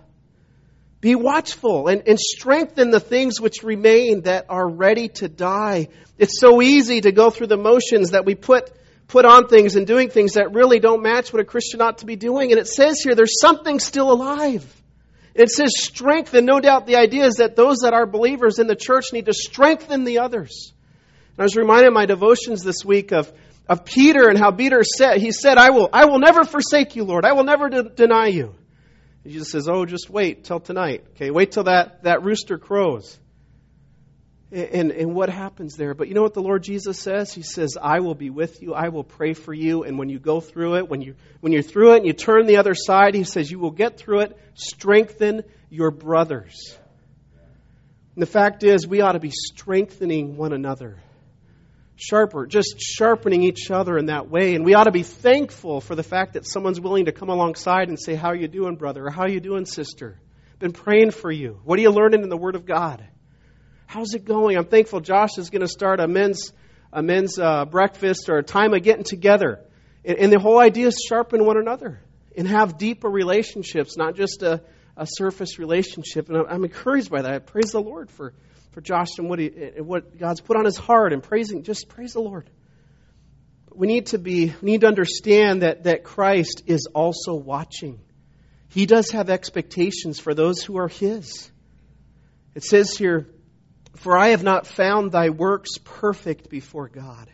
Be 1.03 1.17
watchful 1.17 1.89
and, 1.89 2.05
and 2.07 2.19
strengthen 2.19 2.93
the 2.93 3.01
things 3.01 3.41
which 3.41 3.65
remain 3.65 4.23
that 4.23 4.47
are 4.49 4.69
ready 4.69 5.09
to 5.09 5.29
die. 5.29 5.89
It's 6.17 6.39
so 6.39 6.63
easy 6.63 7.01
to 7.01 7.11
go 7.11 7.29
through 7.29 7.49
the 7.49 7.57
motions 7.57 8.13
that 8.13 8.25
we 8.25 8.37
put, 8.37 8.71
put 9.09 9.25
on 9.25 9.49
things 9.49 9.75
and 9.75 9.85
doing 9.85 10.11
things 10.11 10.35
that 10.35 10.55
really 10.55 10.79
don't 10.79 11.03
match 11.03 11.33
what 11.33 11.43
a 11.43 11.45
Christian 11.45 11.81
ought 11.81 11.99
to 11.99 12.07
be 12.07 12.15
doing. 12.15 12.53
And 12.53 12.61
it 12.61 12.69
says 12.69 13.01
here 13.03 13.17
there's 13.17 13.41
something 13.41 13.81
still 13.81 14.13
alive. 14.13 14.65
It 15.35 15.51
says 15.51 15.73
strengthen. 15.77 16.45
No 16.45 16.61
doubt 16.61 16.87
the 16.87 16.97
idea 16.97 17.27
is 17.27 17.35
that 17.35 17.57
those 17.57 17.79
that 17.79 17.95
are 17.95 18.07
believers 18.07 18.61
in 18.61 18.69
the 18.69 18.77
church 18.77 19.07
need 19.13 19.27
to 19.27 19.35
strengthen 19.35 20.05
the 20.05 20.21
others. 20.21 20.73
And 21.33 21.41
I 21.41 21.43
was 21.43 21.57
reminded 21.57 21.89
in 21.89 21.95
my 21.95 22.07
devotions 22.07 22.63
this 22.63 22.85
week 22.85 23.11
of, 23.11 23.33
of 23.69 23.85
Peter 23.85 24.29
and 24.29 24.39
how 24.39 24.53
Peter 24.53 24.85
said, 24.85 25.19
he 25.19 25.33
said, 25.33 25.59
I 25.59 25.71
will, 25.71 25.89
I 25.93 26.05
will 26.05 26.21
never 26.21 26.45
forsake 26.45 26.95
you, 26.95 27.03
Lord. 27.03 27.25
I 27.25 27.33
will 27.33 27.43
never 27.43 27.69
de- 27.69 27.89
deny 27.89 28.29
you. 28.29 28.55
Jesus 29.27 29.51
says, 29.51 29.69
Oh, 29.69 29.85
just 29.85 30.11
wait 30.11 30.45
till 30.45 30.61
tonight. 30.61 31.05
Okay, 31.11 31.31
wait 31.31 31.53
till 31.53 31.65
that, 31.65 32.03
that 32.03 32.23
rooster 32.23 32.59
crows. 32.59 33.19
And, 34.51 34.91
and 34.91 35.15
what 35.15 35.31
happens 35.31 35.77
there? 35.77 35.95
But 35.95 36.09
you 36.09 36.15
know 36.15 36.23
what 36.23 36.35
the 36.35 36.43
Lord 36.43 36.63
Jesus 36.63 36.99
says? 36.99 37.33
He 37.33 37.43
says, 37.43 37.79
I 37.81 38.01
will 38.01 38.15
be 38.15 38.29
with 38.29 38.61
you. 38.61 38.75
I 38.75 38.91
will 38.91 39.05
pray 39.05 39.33
for 39.33 39.55
you. 39.55 39.85
And 39.85 39.99
when 39.99 40.11
you 40.11 40.19
go 40.19 40.41
through 40.41 40.77
it, 40.77 40.91
when, 40.91 41.01
you, 41.01 41.15
when 41.41 41.55
you're 41.55 41.63
through 41.63 41.95
it 41.95 41.99
and 41.99 42.07
you 42.07 42.13
turn 42.13 42.45
the 42.45 42.59
other 42.59 42.75
side, 42.75 43.15
He 43.15 43.25
says, 43.25 43.51
You 43.51 43.59
will 43.59 43.71
get 43.71 43.97
through 43.97 44.21
it. 44.21 44.39
Strengthen 44.55 45.45
your 45.71 45.91
brothers. 45.91 46.77
And 48.15 48.23
the 48.23 48.27
fact 48.27 48.63
is, 48.63 48.87
we 48.87 49.01
ought 49.01 49.13
to 49.13 49.21
be 49.21 49.31
strengthening 49.31 50.37
one 50.37 50.53
another 50.53 51.02
sharper, 51.97 52.47
just 52.47 52.81
sharpening 52.81 53.43
each 53.43 53.71
other 53.71 53.99
in 53.99 54.07
that 54.07 54.29
way. 54.29 54.55
And 54.55 54.65
we 54.65 54.75
ought 54.75 54.85
to 54.85 54.91
be 54.91 55.03
thankful 55.03 55.81
for 55.81 55.95
the 55.95 56.03
fact 56.03 56.35
that 56.35 56.47
someone's 56.47 56.81
willing 56.81 57.07
to 57.07 57.13
come 57.13 57.29
alongside 57.29 57.89
and 57.89 57.99
say, 58.01 58.15
How 58.15 58.33
you 58.33 58.49
doing, 58.49 58.77
brother? 58.77 59.07
Or 59.07 59.11
how 59.11 59.27
you 59.27 59.41
doing, 59.41 59.67
sister? 59.67 60.19
Been 60.59 60.73
praying 60.73 61.11
for 61.11 61.31
you. 61.31 61.61
What 61.65 61.79
are 61.79 61.83
you 61.83 61.91
learning 61.91 62.23
in 62.23 62.29
the 62.29 62.37
Word 62.37 62.55
of 62.55 62.65
God? 62.65 63.05
How's 63.87 64.15
it 64.15 64.25
going? 64.25 64.57
I'm 64.57 64.65
thankful 64.65 65.01
Josh 65.01 65.37
is 65.37 65.51
going 65.51 65.61
to 65.61 65.69
start 65.69 66.01
a 66.01 66.09
men's, 66.09 66.53
a 66.93 67.03
men's 67.03 67.39
uh, 67.39 67.65
breakfast 67.65 68.29
or 68.29 68.39
a 68.39 68.43
time 68.43 68.73
of 68.73 68.83
getting 68.83 69.05
together. 69.05 69.61
And, 70.05 70.19
and 70.19 70.33
the 70.33 70.39
whole 70.39 70.59
idea 70.59 70.87
is 70.87 71.05
sharpen 71.07 71.45
one 71.45 71.59
another 71.59 72.01
and 72.37 72.49
have 72.49 72.79
deeper 72.79 73.09
relationships, 73.09 73.97
not 73.97 74.15
just 74.15 74.43
a, 74.43 74.63
a 74.97 75.07
surface 75.07 75.59
relationship. 75.59 76.29
And 76.29 76.39
I'm 76.49 76.65
encouraged 76.65 77.11
by 77.11 77.23
that. 77.23 77.33
I 77.33 77.39
praise 77.39 77.73
the 77.73 77.83
Lord 77.83 78.11
for 78.11 78.33
for 78.73 78.81
Josh 78.81 79.19
and 79.19 79.29
what, 79.29 79.39
he, 79.39 79.49
what 79.79 80.19
God's 80.19 80.41
put 80.41 80.57
on 80.57 80.65
his 80.65 80.77
heart 80.77 81.13
and 81.13 81.23
praising, 81.23 81.63
just 81.63 81.89
praise 81.89 82.15
the 82.15 82.21
Lord. 82.21 82.51
we 83.75 83.87
need 83.87 84.07
to 84.07 84.19
be, 84.19 84.53
we 84.61 84.73
need 84.73 84.81
to 84.81 84.87
understand 84.87 85.63
that, 85.63 85.85
that 85.85 86.05
Christ 86.05 86.63
is 86.67 86.89
also 86.95 87.35
watching. 87.35 88.01
He 88.69 88.87
does 88.87 89.11
have 89.11 89.29
expectations 89.29 90.19
for 90.19 90.35
those 90.35 90.63
who 90.63 90.79
are 90.79 90.89
his. 90.89 91.51
It 92.55 92.65
says 92.65 92.97
here, 92.97 93.29
For 93.97 94.17
I 94.17 94.29
have 94.29 94.43
not 94.43 94.67
found 94.67 95.13
thy 95.13 95.29
works 95.29 95.77
perfect 95.85 96.49
before 96.49 96.89
God. 96.89 97.31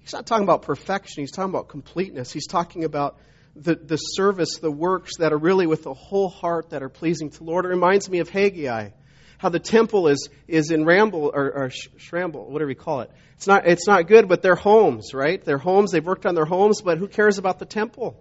He's 0.00 0.14
not 0.14 0.26
talking 0.26 0.44
about 0.44 0.62
perfection, 0.62 1.22
he's 1.22 1.32
talking 1.32 1.50
about 1.50 1.68
completeness. 1.68 2.32
He's 2.32 2.46
talking 2.46 2.84
about 2.84 3.18
the, 3.54 3.74
the 3.74 3.96
service, 3.96 4.58
the 4.58 4.70
works 4.70 5.18
that 5.18 5.34
are 5.34 5.38
really 5.38 5.66
with 5.66 5.82
the 5.82 5.92
whole 5.92 6.30
heart 6.30 6.70
that 6.70 6.82
are 6.82 6.88
pleasing 6.88 7.28
to 7.28 7.38
the 7.38 7.44
Lord. 7.44 7.66
It 7.66 7.68
reminds 7.68 8.08
me 8.08 8.20
of 8.20 8.30
Haggai 8.30 8.90
how 9.38 9.48
the 9.48 9.60
temple 9.60 10.08
is, 10.08 10.28
is 10.46 10.70
in 10.70 10.84
ramble 10.84 11.30
or, 11.32 11.50
or 11.52 11.70
shramble, 11.96 12.50
whatever 12.50 12.70
you 12.70 12.76
call 12.76 13.00
it. 13.00 13.10
It's 13.36 13.46
not, 13.46 13.66
it's 13.66 13.86
not 13.86 14.08
good, 14.08 14.28
but 14.28 14.42
their 14.42 14.56
homes, 14.56 15.14
right? 15.14 15.42
Their 15.42 15.58
homes, 15.58 15.92
they've 15.92 16.04
worked 16.04 16.26
on 16.26 16.34
their 16.34 16.44
homes, 16.44 16.82
but 16.82 16.98
who 16.98 17.06
cares 17.06 17.38
about 17.38 17.60
the 17.60 17.64
temple? 17.64 18.20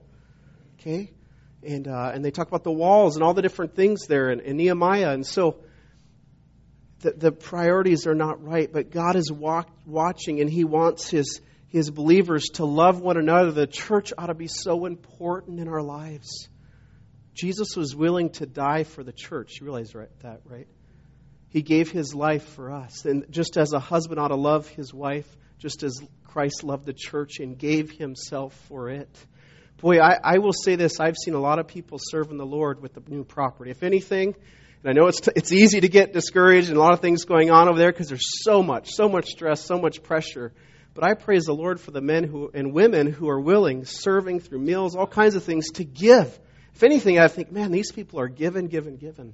Okay? 0.80 1.12
And, 1.64 1.88
uh, 1.88 2.12
and 2.14 2.24
they 2.24 2.30
talk 2.30 2.48
about 2.48 2.64
the 2.64 2.72
walls 2.72 3.16
and 3.16 3.24
all 3.24 3.34
the 3.34 3.42
different 3.42 3.76
things 3.76 4.06
there 4.08 4.30
in 4.30 4.58
Nehemiah. 4.58 5.10
And 5.10 5.26
so 5.26 5.58
the, 7.00 7.12
the 7.12 7.32
priorities 7.32 8.06
are 8.06 8.16
not 8.16 8.44
right, 8.44 8.72
but 8.72 8.92
God 8.92 9.16
is 9.16 9.32
walk, 9.32 9.70
watching 9.88 10.40
and 10.40 10.48
He 10.48 10.66
wants 10.66 11.10
His, 11.10 11.42
His 11.68 11.90
believers 11.90 12.50
to 12.54 12.66
love 12.66 13.02
one 13.02 13.18
another. 13.18 13.52
The 13.52 13.66
church 13.66 14.14
ought 14.16 14.28
to 14.28 14.36
be 14.36 14.48
so 14.48 14.86
important 14.86 15.60
in 15.60 15.68
our 15.68 15.82
lives. 15.82 16.48
Jesus 17.34 17.76
was 17.76 17.96
willing 17.96 18.30
to 18.34 18.46
die 18.46 18.84
for 18.84 19.04
the 19.04 19.12
church. 19.12 19.58
You 19.60 19.66
realize 19.66 19.94
that, 20.22 20.42
right? 20.46 20.68
He 21.50 21.62
gave 21.62 21.92
his 21.92 22.14
life 22.14 22.44
for 22.44 22.72
us. 22.72 23.06
And 23.06 23.26
just 23.30 23.58
as 23.58 23.74
a 23.74 23.80
husband 23.80 24.20
ought 24.20 24.30
to 24.30 24.36
love 24.36 24.68
his 24.68 24.94
wife, 24.94 25.28
just 25.60 25.84
as 25.84 26.00
Christ 26.26 26.64
loved 26.64 26.86
the 26.86 26.94
church 26.94 27.40
and 27.40 27.58
gave 27.58 27.92
himself 27.92 28.54
for 28.68 28.90
it. 28.90 29.10
Boy, 29.78 30.00
I, 30.00 30.18
I 30.24 30.38
will 30.40 30.54
say 30.54 30.76
this 30.76 31.00
I've 31.00 31.18
seen 31.18 31.34
a 31.34 31.40
lot 31.40 31.60
of 31.60 31.68
people 31.68 32.00
serving 32.02 32.38
the 32.38 32.46
Lord 32.46 32.82
with 32.82 32.94
the 32.94 33.02
new 33.08 33.24
property. 33.24 33.72
If 33.72 33.84
anything, 33.84 34.36
and 34.84 34.90
I 34.90 34.94
know 34.94 35.08
it's, 35.08 35.22
t- 35.22 35.32
it's 35.36 35.52
easy 35.52 35.82
to 35.82 35.88
get 35.88 36.14
discouraged 36.14 36.70
and 36.70 36.78
a 36.78 36.80
lot 36.80 36.94
of 36.94 37.00
things 37.00 37.26
going 37.26 37.52
on 37.52 37.68
over 37.68 37.78
there 37.78 37.92
because 37.92 38.10
there's 38.10 38.44
so 38.44 38.62
much, 38.62 38.92
so 38.92 39.08
much 39.08 39.28
stress, 39.28 39.64
so 39.64 39.80
much 39.80 40.04
pressure. 40.04 40.54
But 40.94 41.04
I 41.04 41.14
praise 41.14 41.46
the 41.46 41.54
Lord 41.54 41.80
for 41.80 41.92
the 41.92 42.02
men 42.02 42.24
who, 42.24 42.50
and 42.54 42.74
women 42.74 43.08
who 43.12 43.30
are 43.30 43.40
willing, 43.40 43.86
serving 43.86 44.40
through 44.40 44.60
meals, 44.60 44.96
all 44.96 45.08
kinds 45.08 45.36
of 45.36 45.44
things, 45.44 45.70
to 45.74 45.84
give. 45.84 46.40
If 46.74 46.84
anything, 46.84 47.20
I 47.20 47.28
think, 47.28 47.52
man, 47.52 47.72
these 47.72 47.92
people 47.92 48.20
are 48.20 48.28
given, 48.28 48.68
given, 48.68 48.98
given. 48.98 49.34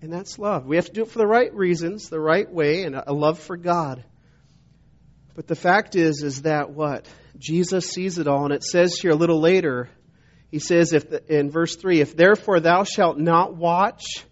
And 0.00 0.12
that's 0.12 0.38
love. 0.38 0.66
We 0.66 0.76
have 0.76 0.86
to 0.86 0.92
do 0.92 1.02
it 1.02 1.10
for 1.10 1.18
the 1.18 1.26
right 1.26 1.52
reasons, 1.52 2.08
the 2.08 2.20
right 2.20 2.50
way, 2.50 2.84
and 2.84 2.94
a 2.94 3.12
love 3.12 3.40
for 3.40 3.56
God. 3.56 4.04
But 5.34 5.46
the 5.46 5.56
fact 5.56 5.96
is, 5.96 6.22
is 6.22 6.42
that 6.42 6.70
what? 6.70 7.06
Jesus 7.36 7.90
sees 7.90 8.18
it 8.18 8.28
all, 8.28 8.44
and 8.44 8.52
it 8.52 8.64
says 8.64 8.98
here 8.98 9.12
a 9.12 9.16
little 9.16 9.40
later, 9.40 9.88
he 10.50 10.58
says 10.58 10.92
if 10.92 11.10
the, 11.10 11.22
in 11.32 11.50
verse 11.50 11.76
3, 11.76 12.00
if 12.00 12.16
therefore 12.16 12.60
thou 12.60 12.84
shalt 12.84 13.18
not 13.18 13.54
watch, 13.54 14.24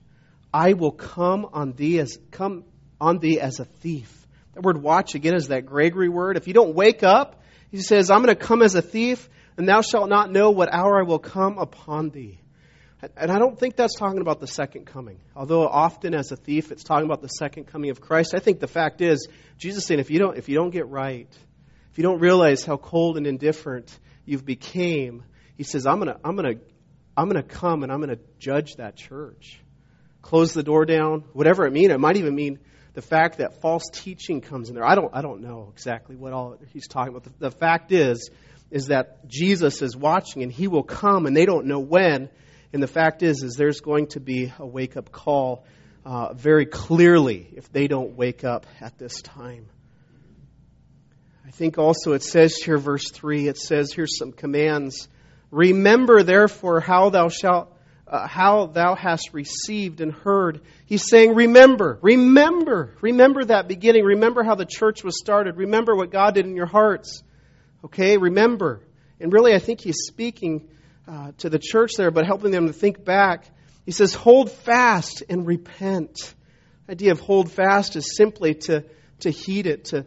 I 0.52 0.72
will 0.72 0.92
come 0.92 1.46
on 1.52 1.72
thee 1.72 1.98
as 1.98 2.18
come 2.30 2.64
on 3.00 3.18
thee 3.18 3.40
as 3.40 3.60
a 3.60 3.64
thief. 3.64 4.26
That 4.54 4.62
word 4.62 4.82
watch 4.82 5.14
again 5.14 5.34
is 5.34 5.48
that 5.48 5.66
gregoreo 5.66 6.08
word. 6.08 6.36
If 6.36 6.48
you 6.48 6.54
don't 6.54 6.74
wake 6.74 7.02
up, 7.02 7.42
he 7.70 7.82
says, 7.82 8.10
I'm 8.10 8.22
going 8.22 8.34
to 8.34 8.42
come 8.42 8.62
as 8.62 8.74
a 8.74 8.82
thief, 8.82 9.28
and 9.56 9.68
thou 9.68 9.82
shalt 9.82 10.08
not 10.08 10.32
know 10.32 10.50
what 10.50 10.72
hour 10.72 10.98
I 10.98 11.02
will 11.02 11.18
come 11.18 11.58
upon 11.58 12.10
thee. 12.10 12.40
And 13.16 13.30
I 13.30 13.38
don't 13.38 13.58
think 13.58 13.76
that's 13.76 13.96
talking 13.96 14.20
about 14.20 14.40
the 14.40 14.46
second 14.46 14.86
coming. 14.86 15.18
Although 15.34 15.66
often 15.66 16.14
as 16.14 16.32
a 16.32 16.36
thief 16.36 16.72
it's 16.72 16.84
talking 16.84 17.06
about 17.06 17.22
the 17.22 17.28
second 17.28 17.64
coming 17.66 17.90
of 17.90 18.00
Christ. 18.00 18.34
I 18.34 18.38
think 18.38 18.60
the 18.60 18.66
fact 18.66 19.00
is, 19.00 19.28
Jesus 19.58 19.86
saying 19.86 20.00
if 20.00 20.10
you 20.10 20.18
don't 20.18 20.36
if 20.36 20.48
you 20.48 20.54
don't 20.54 20.70
get 20.70 20.88
right, 20.88 21.28
if 21.90 21.98
you 21.98 22.02
don't 22.02 22.20
realize 22.20 22.64
how 22.64 22.76
cold 22.76 23.16
and 23.16 23.26
indifferent 23.26 23.96
you've 24.24 24.44
became, 24.44 25.24
he 25.56 25.62
says, 25.62 25.86
I'm 25.86 25.98
gonna 25.98 26.18
I'm 26.24 26.36
gonna 26.36 26.54
I'm 27.16 27.28
gonna 27.28 27.42
come 27.42 27.82
and 27.82 27.92
I'm 27.92 28.00
gonna 28.00 28.18
judge 28.38 28.76
that 28.76 28.96
church. 28.96 29.60
Close 30.22 30.52
the 30.52 30.62
door 30.62 30.84
down, 30.84 31.24
whatever 31.32 31.66
it 31.66 31.72
means. 31.72 31.92
It 31.92 32.00
might 32.00 32.16
even 32.16 32.34
mean 32.34 32.58
the 32.94 33.02
fact 33.02 33.38
that 33.38 33.60
false 33.60 33.84
teaching 33.92 34.40
comes 34.40 34.68
in 34.68 34.74
there. 34.74 34.84
I 34.84 34.94
don't 34.94 35.14
I 35.14 35.22
don't 35.22 35.40
know 35.40 35.70
exactly 35.72 36.16
what 36.16 36.32
all 36.32 36.58
he's 36.72 36.88
talking 36.88 37.14
about. 37.14 37.24
The, 37.24 37.50
the 37.50 37.50
fact 37.50 37.92
is 37.92 38.30
is 38.70 38.86
that 38.86 39.28
Jesus 39.28 39.80
is 39.82 39.96
watching 39.96 40.42
and 40.42 40.50
he 40.50 40.66
will 40.66 40.82
come 40.82 41.26
and 41.26 41.36
they 41.36 41.46
don't 41.46 41.66
know 41.66 41.78
when 41.78 42.28
and 42.76 42.82
the 42.82 42.86
fact 42.88 43.22
is, 43.22 43.42
is 43.42 43.54
there's 43.54 43.80
going 43.80 44.08
to 44.08 44.20
be 44.20 44.52
a 44.58 44.66
wake 44.66 44.98
up 44.98 45.10
call 45.10 45.64
uh, 46.04 46.34
very 46.34 46.66
clearly 46.66 47.48
if 47.56 47.72
they 47.72 47.88
don't 47.88 48.18
wake 48.18 48.44
up 48.44 48.66
at 48.82 48.98
this 48.98 49.22
time. 49.22 49.64
I 51.46 51.52
think 51.52 51.78
also 51.78 52.12
it 52.12 52.22
says 52.22 52.56
here, 52.56 52.76
verse 52.76 53.10
3, 53.10 53.48
it 53.48 53.56
says, 53.56 53.94
here's 53.94 54.18
some 54.18 54.30
commands. 54.30 55.08
Remember 55.50 56.22
therefore 56.22 56.80
how 56.80 57.08
thou 57.08 57.30
shalt. 57.30 57.72
Uh, 58.06 58.28
how 58.28 58.66
thou 58.66 58.94
hast 58.94 59.30
received 59.32 60.02
and 60.02 60.12
heard. 60.12 60.60
He's 60.84 61.08
saying, 61.08 61.34
Remember, 61.34 61.98
remember, 62.02 62.94
remember 63.00 63.46
that 63.46 63.68
beginning. 63.68 64.04
Remember 64.04 64.44
how 64.44 64.54
the 64.54 64.66
church 64.66 65.02
was 65.02 65.18
started. 65.18 65.56
Remember 65.56 65.96
what 65.96 66.12
God 66.12 66.34
did 66.34 66.44
in 66.44 66.54
your 66.54 66.66
hearts. 66.66 67.24
Okay, 67.84 68.18
remember. 68.18 68.82
And 69.18 69.32
really, 69.32 69.54
I 69.54 69.58
think 69.60 69.80
he's 69.80 70.04
speaking 70.06 70.68
uh, 71.08 71.32
to 71.38 71.48
the 71.48 71.58
church 71.58 71.92
there, 71.96 72.10
but 72.10 72.26
helping 72.26 72.50
them 72.50 72.66
to 72.66 72.72
think 72.72 73.04
back. 73.04 73.46
He 73.84 73.92
says, 73.92 74.14
hold 74.14 74.50
fast 74.50 75.22
and 75.28 75.46
repent. 75.46 76.34
The 76.86 76.92
idea 76.92 77.12
of 77.12 77.20
hold 77.20 77.50
fast 77.50 77.96
is 77.96 78.16
simply 78.16 78.54
to, 78.54 78.84
to 79.20 79.30
heed 79.30 79.66
it, 79.66 79.86
to, 79.86 80.06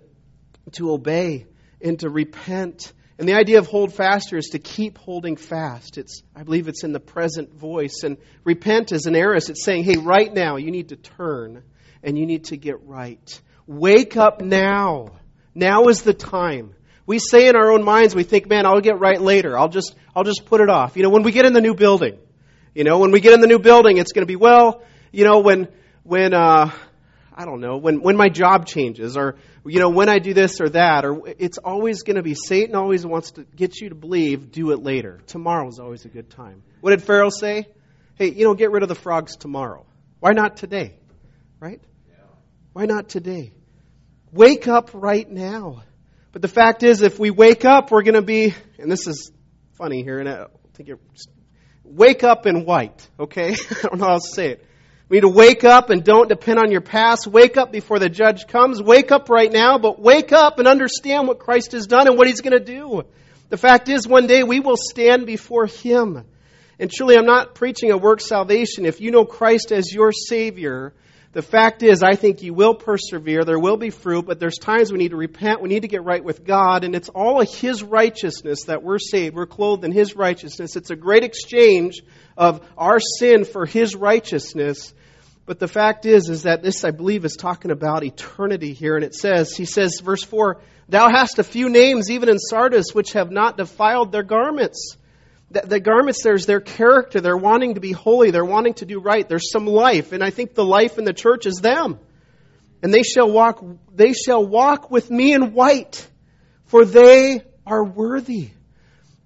to 0.73 0.91
obey, 0.91 1.47
and 1.81 1.99
to 1.99 2.09
repent. 2.09 2.91
And 3.17 3.27
the 3.27 3.35
idea 3.35 3.59
of 3.59 3.67
hold 3.67 3.93
fast 3.93 4.33
is 4.33 4.49
to 4.49 4.59
keep 4.59 4.97
holding 4.97 5.35
fast. 5.35 5.97
It's, 5.97 6.23
I 6.35 6.43
believe 6.43 6.67
it's 6.67 6.83
in 6.83 6.93
the 6.93 6.99
present 6.99 7.53
voice. 7.53 8.03
And 8.03 8.17
repent 8.43 8.91
is 8.91 9.05
an 9.05 9.15
aorist. 9.15 9.49
It's 9.49 9.63
saying, 9.63 9.83
hey, 9.83 9.97
right 9.97 10.33
now, 10.33 10.57
you 10.57 10.71
need 10.71 10.89
to 10.89 10.95
turn 10.95 11.63
and 12.03 12.17
you 12.17 12.25
need 12.25 12.45
to 12.45 12.57
get 12.57 12.85
right. 12.85 13.41
Wake 13.67 14.15
up 14.17 14.41
now. 14.41 15.09
Now 15.53 15.87
is 15.89 16.01
the 16.01 16.13
time. 16.13 16.75
We 17.05 17.19
say 17.19 17.47
in 17.47 17.55
our 17.55 17.71
own 17.71 17.83
minds, 17.83 18.15
we 18.15 18.23
think, 18.23 18.47
man, 18.47 18.65
I'll 18.65 18.81
get 18.81 18.99
right 18.99 19.19
later. 19.19 19.57
I'll 19.57 19.67
just, 19.67 19.95
I'll 20.19 20.25
just 20.25 20.43
put 20.47 20.59
it 20.59 20.69
off. 20.69 20.97
You 20.97 21.03
know, 21.03 21.11
when 21.11 21.23
we 21.23 21.31
get 21.31 21.45
in 21.45 21.53
the 21.53 21.61
new 21.61 21.73
building, 21.73 22.17
you 22.75 22.83
know, 22.83 22.99
when 22.99 23.11
we 23.11 23.21
get 23.21 23.31
in 23.31 23.39
the 23.39 23.47
new 23.47 23.57
building, 23.57 23.99
it's 23.99 24.11
going 24.11 24.23
to 24.23 24.27
be, 24.27 24.35
well, 24.35 24.83
you 25.13 25.23
know, 25.23 25.39
when, 25.39 25.69
when, 26.03 26.33
uh, 26.33 26.71
I 27.33 27.45
don't 27.45 27.61
know, 27.61 27.77
when, 27.77 28.01
when 28.01 28.17
my 28.17 28.27
job 28.27 28.65
changes 28.65 29.15
or, 29.15 29.37
you 29.65 29.79
know, 29.79 29.87
when 29.87 30.09
I 30.09 30.19
do 30.19 30.33
this 30.33 30.59
or 30.59 30.67
that, 30.71 31.05
or 31.05 31.21
it's 31.25 31.57
always 31.57 32.03
going 32.03 32.17
to 32.17 32.21
be, 32.21 32.35
Satan 32.35 32.75
always 32.75 33.05
wants 33.05 33.31
to 33.31 33.45
get 33.55 33.79
you 33.79 33.87
to 33.89 33.95
believe, 33.95 34.51
do 34.51 34.71
it 34.71 34.83
later. 34.83 35.21
Tomorrow 35.27 35.69
is 35.69 35.79
always 35.79 36.03
a 36.03 36.09
good 36.09 36.29
time. 36.29 36.63
What 36.81 36.89
did 36.89 37.01
Pharaoh 37.01 37.29
say? 37.29 37.69
Hey, 38.15 38.31
you 38.31 38.43
know, 38.43 38.55
get 38.55 38.71
rid 38.71 38.83
of 38.83 38.89
the 38.89 38.95
frogs 38.95 39.37
tomorrow. 39.37 39.85
Why 40.19 40.33
not 40.33 40.57
today? 40.57 40.97
Right? 41.61 41.79
Why 42.73 42.87
not 42.87 43.07
today? 43.07 43.53
Wake 44.33 44.67
up 44.67 44.89
right 44.93 45.31
now. 45.31 45.83
But 46.33 46.41
the 46.41 46.49
fact 46.49 46.83
is, 46.83 47.03
if 47.03 47.19
we 47.19 47.31
wake 47.31 47.63
up, 47.63 47.89
we're 47.89 48.03
going 48.03 48.15
to 48.15 48.21
be, 48.21 48.53
and 48.77 48.91
this 48.91 49.07
is 49.07 49.31
funny 49.79 50.03
here, 50.03 50.19
and 50.19 50.27
I 50.27 50.47
think 50.73 50.89
you're, 50.89 50.99
wake 51.85 52.21
up 52.25 52.45
in 52.45 52.65
white, 52.65 53.07
okay? 53.17 53.53
I 53.71 53.81
don't 53.83 53.97
know 53.97 54.07
how 54.07 54.15
to 54.15 54.21
say 54.21 54.49
it. 54.49 54.65
We 55.07 55.15
need 55.15 55.21
to 55.21 55.29
wake 55.29 55.63
up 55.63 55.89
and 55.89 56.03
don't 56.03 56.27
depend 56.27 56.59
on 56.59 56.69
your 56.69 56.81
past. 56.81 57.25
Wake 57.27 57.55
up 57.55 57.71
before 57.71 57.97
the 57.97 58.09
judge 58.09 58.45
comes. 58.45 58.83
Wake 58.83 59.13
up 59.13 59.29
right 59.29 59.49
now, 59.49 59.77
but 59.79 59.97
wake 59.97 60.33
up 60.33 60.59
and 60.59 60.67
understand 60.67 61.29
what 61.29 61.39
Christ 61.39 61.71
has 61.71 61.87
done 61.87 62.07
and 62.07 62.17
what 62.17 62.27
he's 62.27 62.41
going 62.41 62.59
to 62.59 62.63
do. 62.63 63.03
The 63.47 63.55
fact 63.55 63.87
is, 63.87 64.05
one 64.05 64.27
day 64.27 64.43
we 64.43 64.59
will 64.59 64.75
stand 64.75 65.25
before 65.25 65.65
him. 65.65 66.25
And 66.77 66.91
truly, 66.91 67.15
I'm 67.15 67.25
not 67.25 67.55
preaching 67.55 67.89
a 67.91 67.97
work 67.97 68.19
salvation. 68.19 68.85
If 68.85 68.99
you 68.99 69.11
know 69.11 69.23
Christ 69.23 69.71
as 69.71 69.93
your 69.93 70.11
Savior, 70.11 70.93
the 71.31 71.41
fact 71.43 71.83
is, 71.83 72.01
I 72.01 72.15
think 72.15 72.41
you 72.41 72.55
will 72.55 72.73
persevere. 72.73 73.43
There 73.43 73.59
will 73.59 73.77
be 73.77 73.91
fruit, 73.91 74.25
but 74.25 74.39
there's 74.39 74.57
times 74.57 74.91
we 74.91 74.97
need 74.97 75.11
to 75.11 75.15
repent. 75.15 75.61
We 75.61 75.69
need 75.69 75.81
to 75.81 75.87
get 75.87 76.03
right 76.03 76.23
with 76.23 76.43
God, 76.43 76.83
and 76.83 76.95
it's 76.95 77.09
all 77.09 77.39
of 77.39 77.53
His 77.53 77.83
righteousness 77.83 78.63
that 78.63 78.81
we're 78.81 78.97
saved. 78.97 79.35
We're 79.35 79.45
clothed 79.45 79.85
in 79.85 79.91
His 79.91 80.15
righteousness. 80.15 80.75
It's 80.75 80.89
a 80.89 80.95
great 80.95 81.23
exchange 81.23 82.01
of 82.35 82.67
our 82.75 82.99
sin 82.99 83.45
for 83.45 83.67
His 83.67 83.95
righteousness. 83.95 84.91
But 85.45 85.59
the 85.59 85.67
fact 85.67 86.07
is, 86.07 86.29
is 86.29 86.43
that 86.43 86.63
this, 86.63 86.83
I 86.83 86.89
believe, 86.89 87.25
is 87.25 87.35
talking 87.35 87.69
about 87.69 88.03
eternity 88.03 88.73
here. 88.73 88.95
And 88.95 89.05
it 89.05 89.13
says, 89.13 89.55
He 89.55 89.65
says, 89.65 89.99
verse 90.03 90.23
4, 90.23 90.59
Thou 90.89 91.09
hast 91.09 91.37
a 91.37 91.43
few 91.43 91.69
names, 91.69 92.09
even 92.09 92.29
in 92.29 92.39
Sardis, 92.39 92.93
which 92.93 93.13
have 93.13 93.29
not 93.29 93.55
defiled 93.55 94.11
their 94.11 94.23
garments 94.23 94.97
the, 95.51 95.61
the 95.61 95.79
garments 95.79 96.23
there's 96.23 96.45
their 96.45 96.61
character. 96.61 97.21
They're 97.21 97.37
wanting 97.37 97.75
to 97.75 97.79
be 97.79 97.91
holy. 97.91 98.31
They're 98.31 98.45
wanting 98.45 98.75
to 98.75 98.85
do 98.85 98.99
right. 98.99 99.27
There's 99.27 99.51
some 99.51 99.65
life. 99.65 100.11
And 100.11 100.23
I 100.23 100.29
think 100.29 100.53
the 100.53 100.65
life 100.65 100.97
in 100.97 101.05
the 101.05 101.13
church 101.13 101.45
is 101.45 101.55
them. 101.55 101.99
And 102.81 102.93
they 102.93 103.03
shall 103.03 103.29
walk, 103.29 103.63
they 103.93 104.13
shall 104.13 104.45
walk 104.45 104.89
with 104.89 105.09
me 105.09 105.33
in 105.33 105.53
white, 105.53 106.07
for 106.65 106.85
they 106.85 107.41
are 107.65 107.83
worthy 107.83 108.51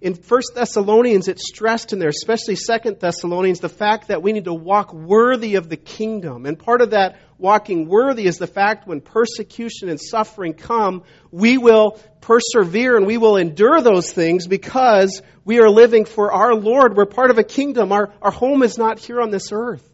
in 0.03 0.15
1 0.15 0.41
Thessalonians, 0.53 1.29
it's 1.29 1.47
stressed 1.47 1.93
in 1.93 1.99
there, 1.99 2.09
especially 2.09 2.57
2 2.57 2.95
Thessalonians, 2.99 3.61
the 3.61 3.69
fact 3.69 4.09
that 4.09 4.21
we 4.21 4.33
need 4.33 4.43
to 4.43 4.53
walk 4.53 4.93
worthy 4.93 5.55
of 5.55 5.69
the 5.69 5.77
kingdom. 5.77 6.45
And 6.45 6.59
part 6.59 6.81
of 6.81 6.89
that 6.89 7.19
walking 7.37 7.87
worthy 7.87 8.25
is 8.25 8.37
the 8.37 8.45
fact 8.45 8.85
when 8.85 8.99
persecution 8.99 9.87
and 9.87 10.01
suffering 10.01 10.55
come, 10.55 11.03
we 11.31 11.57
will 11.57 12.01
persevere 12.19 12.97
and 12.97 13.07
we 13.07 13.17
will 13.17 13.37
endure 13.37 13.79
those 13.79 14.11
things 14.11 14.45
because 14.45 15.21
we 15.45 15.61
are 15.61 15.69
living 15.69 16.03
for 16.03 16.33
our 16.33 16.53
Lord. 16.53 16.97
We're 16.97 17.05
part 17.05 17.31
of 17.31 17.37
a 17.37 17.43
kingdom. 17.43 17.93
Our, 17.93 18.13
our 18.21 18.31
home 18.31 18.61
is 18.61 18.77
not 18.77 18.99
here 18.99 19.21
on 19.21 19.31
this 19.31 19.53
earth. 19.53 19.89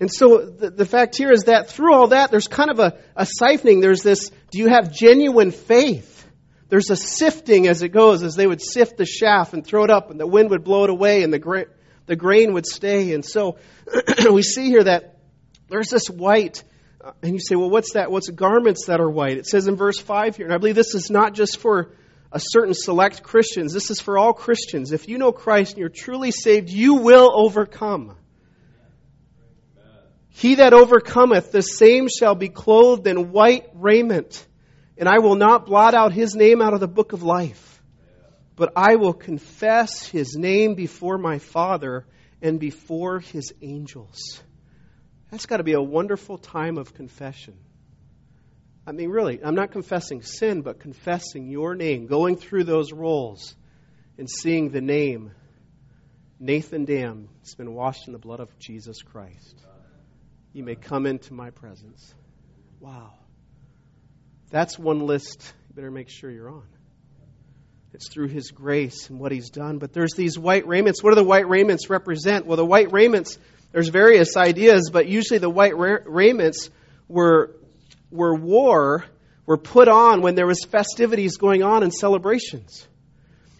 And 0.00 0.10
so 0.10 0.38
the, 0.38 0.70
the 0.70 0.86
fact 0.86 1.18
here 1.18 1.30
is 1.30 1.44
that 1.44 1.68
through 1.68 1.92
all 1.92 2.08
that, 2.08 2.30
there's 2.30 2.48
kind 2.48 2.70
of 2.70 2.78
a, 2.78 2.98
a 3.14 3.26
siphoning. 3.26 3.82
There's 3.82 4.02
this, 4.02 4.30
do 4.50 4.58
you 4.58 4.68
have 4.68 4.90
genuine 4.90 5.50
faith? 5.50 6.13
There's 6.68 6.90
a 6.90 6.96
sifting 6.96 7.66
as 7.68 7.82
it 7.82 7.90
goes, 7.90 8.22
as 8.22 8.34
they 8.34 8.46
would 8.46 8.62
sift 8.62 8.96
the 8.96 9.04
chaff 9.04 9.52
and 9.52 9.64
throw 9.64 9.84
it 9.84 9.90
up, 9.90 10.10
and 10.10 10.18
the 10.18 10.26
wind 10.26 10.50
would 10.50 10.64
blow 10.64 10.84
it 10.84 10.90
away, 10.90 11.22
and 11.22 11.32
the, 11.32 11.38
gra- 11.38 11.66
the 12.06 12.16
grain 12.16 12.54
would 12.54 12.66
stay. 12.66 13.12
And 13.12 13.24
so 13.24 13.58
we 14.30 14.42
see 14.42 14.66
here 14.66 14.84
that 14.84 15.18
there's 15.68 15.90
this 15.90 16.08
white, 16.08 16.64
uh, 17.02 17.12
and 17.22 17.34
you 17.34 17.40
say, 17.40 17.54
well, 17.54 17.70
what's 17.70 17.92
that? 17.92 18.10
What's 18.10 18.30
garments 18.30 18.86
that 18.86 19.00
are 19.00 19.10
white? 19.10 19.36
It 19.36 19.46
says 19.46 19.66
in 19.66 19.76
verse 19.76 19.98
5 19.98 20.36
here, 20.36 20.46
and 20.46 20.54
I 20.54 20.58
believe 20.58 20.74
this 20.74 20.94
is 20.94 21.10
not 21.10 21.34
just 21.34 21.58
for 21.58 21.92
a 22.32 22.40
certain 22.40 22.74
select 22.74 23.22
Christians, 23.22 23.72
this 23.72 23.90
is 23.90 24.00
for 24.00 24.18
all 24.18 24.32
Christians. 24.32 24.90
If 24.90 25.06
you 25.06 25.18
know 25.18 25.32
Christ 25.32 25.72
and 25.72 25.78
you're 25.78 25.88
truly 25.88 26.32
saved, 26.32 26.70
you 26.70 26.94
will 26.94 27.30
overcome. 27.32 28.16
He 30.30 30.56
that 30.56 30.72
overcometh, 30.72 31.52
the 31.52 31.62
same 31.62 32.08
shall 32.08 32.34
be 32.34 32.48
clothed 32.48 33.06
in 33.06 33.30
white 33.30 33.68
raiment 33.74 34.44
and 34.96 35.08
I 35.08 35.18
will 35.18 35.34
not 35.34 35.66
blot 35.66 35.94
out 35.94 36.12
his 36.12 36.34
name 36.34 36.62
out 36.62 36.74
of 36.74 36.80
the 36.80 36.88
book 36.88 37.12
of 37.12 37.22
life, 37.22 37.82
but 38.56 38.72
I 38.76 38.96
will 38.96 39.12
confess 39.12 40.06
his 40.06 40.36
name 40.36 40.74
before 40.74 41.18
my 41.18 41.38
Father 41.38 42.06
and 42.40 42.60
before 42.60 43.20
his 43.20 43.52
angels. 43.62 44.42
That's 45.30 45.46
got 45.46 45.56
to 45.56 45.64
be 45.64 45.72
a 45.72 45.82
wonderful 45.82 46.38
time 46.38 46.78
of 46.78 46.94
confession. 46.94 47.54
I 48.86 48.92
mean, 48.92 49.10
really, 49.10 49.40
I'm 49.42 49.54
not 49.54 49.72
confessing 49.72 50.22
sin, 50.22 50.60
but 50.60 50.78
confessing 50.78 51.48
your 51.48 51.74
name, 51.74 52.06
going 52.06 52.36
through 52.36 52.64
those 52.64 52.92
rolls 52.92 53.56
and 54.18 54.28
seeing 54.30 54.70
the 54.70 54.82
name 54.82 55.32
Nathan 56.38 56.84
Dam 56.84 57.28
has 57.40 57.54
been 57.54 57.72
washed 57.74 58.06
in 58.06 58.12
the 58.12 58.18
blood 58.18 58.40
of 58.40 58.58
Jesus 58.58 59.00
Christ. 59.02 59.56
You 60.52 60.62
may 60.62 60.74
come 60.74 61.06
into 61.06 61.32
my 61.32 61.50
presence. 61.50 62.14
Wow. 62.78 63.14
That's 64.54 64.78
one 64.78 65.00
list 65.00 65.52
you 65.68 65.74
better 65.74 65.90
make 65.90 66.08
sure 66.08 66.30
you're 66.30 66.48
on. 66.48 66.62
It's 67.92 68.08
through 68.08 68.28
His 68.28 68.52
grace 68.52 69.10
and 69.10 69.18
what 69.18 69.32
He's 69.32 69.50
done. 69.50 69.78
But 69.78 69.92
there's 69.92 70.12
these 70.12 70.38
white 70.38 70.64
raiments. 70.68 71.02
What 71.02 71.10
do 71.10 71.16
the 71.16 71.24
white 71.24 71.48
raiments 71.48 71.90
represent? 71.90 72.46
Well, 72.46 72.56
the 72.56 72.64
white 72.64 72.92
raiments, 72.92 73.36
there's 73.72 73.88
various 73.88 74.36
ideas, 74.36 74.90
but 74.92 75.08
usually 75.08 75.38
the 75.38 75.50
white 75.50 75.76
ra- 75.76 76.04
raiments 76.06 76.70
were, 77.08 77.56
were 78.12 78.36
wore, 78.36 79.04
were 79.44 79.58
put 79.58 79.88
on 79.88 80.22
when 80.22 80.36
there 80.36 80.46
was 80.46 80.64
festivities 80.64 81.36
going 81.36 81.64
on 81.64 81.82
and 81.82 81.92
celebrations. 81.92 82.86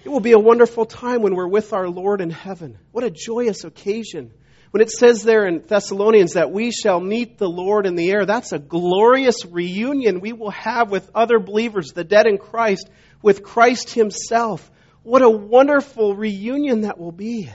It 0.05 0.11
will 0.11 0.21
be 0.21 0.31
a 0.31 0.39
wonderful 0.39 0.87
time 0.87 1.23
when 1.23 1.35
we're 1.35 1.49
with 1.49 1.73
our 1.73 1.89
Lord 1.89 2.21
in 2.21 2.31
heaven. 2.31 2.79
What 2.93 3.03
a 3.03 3.11
joyous 3.11 3.65
occasion. 3.65 4.33
When 4.75 4.83
it 4.83 4.91
says 4.91 5.23
there 5.23 5.47
in 5.47 5.63
Thessalonians 5.65 6.33
that 6.33 6.51
we 6.51 6.73
shall 6.73 6.99
meet 6.99 7.39
the 7.39 7.49
Lord 7.49 7.87
in 7.87 7.95
the 7.95 8.11
air, 8.11 8.27
that's 8.27 8.51
a 8.51 8.59
glorious 8.59 9.47
reunion 9.47 10.19
we 10.19 10.33
will 10.33 10.51
have 10.51 10.91
with 10.91 11.09
other 11.15 11.39
believers, 11.39 11.93
the 11.93 12.03
dead 12.03 12.27
in 12.27 12.39
Christ, 12.39 12.91
with 13.23 13.45
Christ 13.45 13.91
Himself. 13.91 14.69
What 15.05 15.23
a 15.23 15.31
wonderful 15.31 16.17
reunion 16.17 16.81
that 16.81 16.99
will 16.99 17.13
be. 17.13 17.49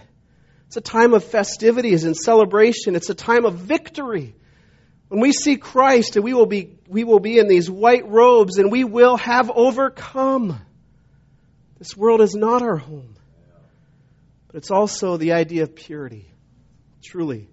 It's 0.68 0.78
a 0.78 0.82
time 0.82 1.14
of 1.14 1.26
festivities 1.26 2.06
and 2.06 2.16
celebration. 2.16 2.96
It's 2.96 3.10
a 3.10 3.16
time 3.16 3.44
of 3.44 3.56
victory. 3.56 4.34
When 5.10 5.20
we 5.20 5.34
see 5.34 5.58
Christ, 5.58 6.16
and 6.16 6.24
we 6.24 6.34
will 6.34 6.46
be, 6.46 6.80
we 6.88 7.04
will 7.04 7.20
be 7.20 7.38
in 7.38 7.50
these 7.50 7.70
white 7.70 8.08
robes 8.08 8.60
and 8.60 8.72
we 8.72 8.86
will 8.86 9.18
have 9.18 9.52
overcome. 9.54 10.58
This 11.80 11.98
world 11.98 12.22
is 12.22 12.34
not 12.34 12.62
our 12.62 12.78
home. 12.78 13.14
But 14.48 14.56
it's 14.56 14.72
also 14.72 15.18
the 15.18 15.34
idea 15.34 15.64
of 15.64 15.76
purity. 15.76 16.32
Truly. 17.04 17.50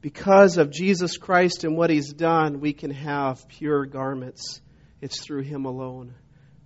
Because 0.00 0.58
of 0.58 0.70
Jesus 0.70 1.16
Christ 1.16 1.64
and 1.64 1.76
what 1.76 1.90
He's 1.90 2.12
done, 2.12 2.60
we 2.60 2.72
can 2.72 2.90
have 2.90 3.48
pure 3.48 3.86
garments. 3.86 4.60
It's 5.00 5.24
through 5.24 5.42
Him 5.42 5.64
alone. 5.64 6.14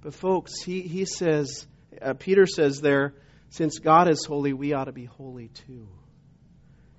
But, 0.00 0.14
folks, 0.14 0.62
he, 0.62 0.82
he 0.82 1.04
says, 1.04 1.66
uh, 2.00 2.14
Peter 2.14 2.46
says 2.46 2.80
there, 2.80 3.14
since 3.50 3.78
God 3.78 4.10
is 4.10 4.24
holy, 4.24 4.52
we 4.52 4.72
ought 4.72 4.84
to 4.84 4.92
be 4.92 5.04
holy 5.04 5.48
too. 5.48 5.88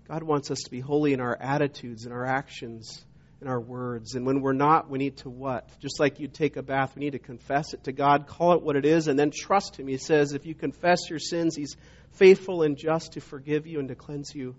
God 0.07 0.23
wants 0.23 0.49
us 0.49 0.59
to 0.63 0.71
be 0.71 0.79
holy 0.79 1.13
in 1.13 1.21
our 1.21 1.37
attitudes, 1.39 2.05
in 2.05 2.11
our 2.11 2.25
actions, 2.25 3.05
in 3.41 3.47
our 3.47 3.59
words. 3.59 4.15
And 4.15 4.25
when 4.25 4.41
we're 4.41 4.53
not, 4.53 4.89
we 4.89 4.97
need 4.97 5.17
to 5.17 5.29
what? 5.29 5.69
Just 5.79 5.99
like 5.99 6.19
you 6.19 6.27
take 6.27 6.57
a 6.57 6.63
bath, 6.63 6.95
we 6.95 7.03
need 7.03 7.11
to 7.11 7.19
confess 7.19 7.73
it 7.73 7.83
to 7.83 7.91
God, 7.91 8.27
call 8.27 8.53
it 8.53 8.63
what 8.63 8.75
it 8.75 8.85
is, 8.85 9.07
and 9.07 9.17
then 9.17 9.31
trust 9.31 9.79
Him. 9.79 9.87
He 9.87 9.97
says, 9.97 10.33
if 10.33 10.45
you 10.45 10.55
confess 10.55 11.09
your 11.09 11.19
sins, 11.19 11.55
He's 11.55 11.77
faithful 12.13 12.63
and 12.63 12.75
just 12.77 13.13
to 13.13 13.21
forgive 13.21 13.67
you 13.67 13.79
and 13.79 13.89
to 13.89 13.95
cleanse 13.95 14.33
you 14.33 14.55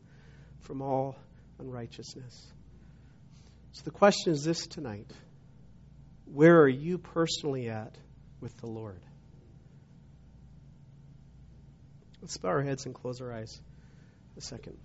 from 0.61 0.83
all 0.83 1.17
unrighteousness. 1.59 2.47
So 3.73 3.83
the 3.85 3.91
question 3.91 4.33
is 4.33 4.43
this 4.45 4.67
tonight 4.67 5.11
Where 6.27 6.61
are 6.61 6.69
you 6.69 6.99
personally 6.99 7.69
at 7.69 7.97
with 8.41 8.57
the 8.59 8.67
Lord? 8.67 9.01
Let's 12.21 12.37
bow 12.37 12.49
our 12.49 12.63
heads 12.63 12.87
and 12.87 12.95
close 12.95 13.21
our 13.21 13.33
eyes 13.33 13.61
a 14.37 14.41
second. 14.41 14.77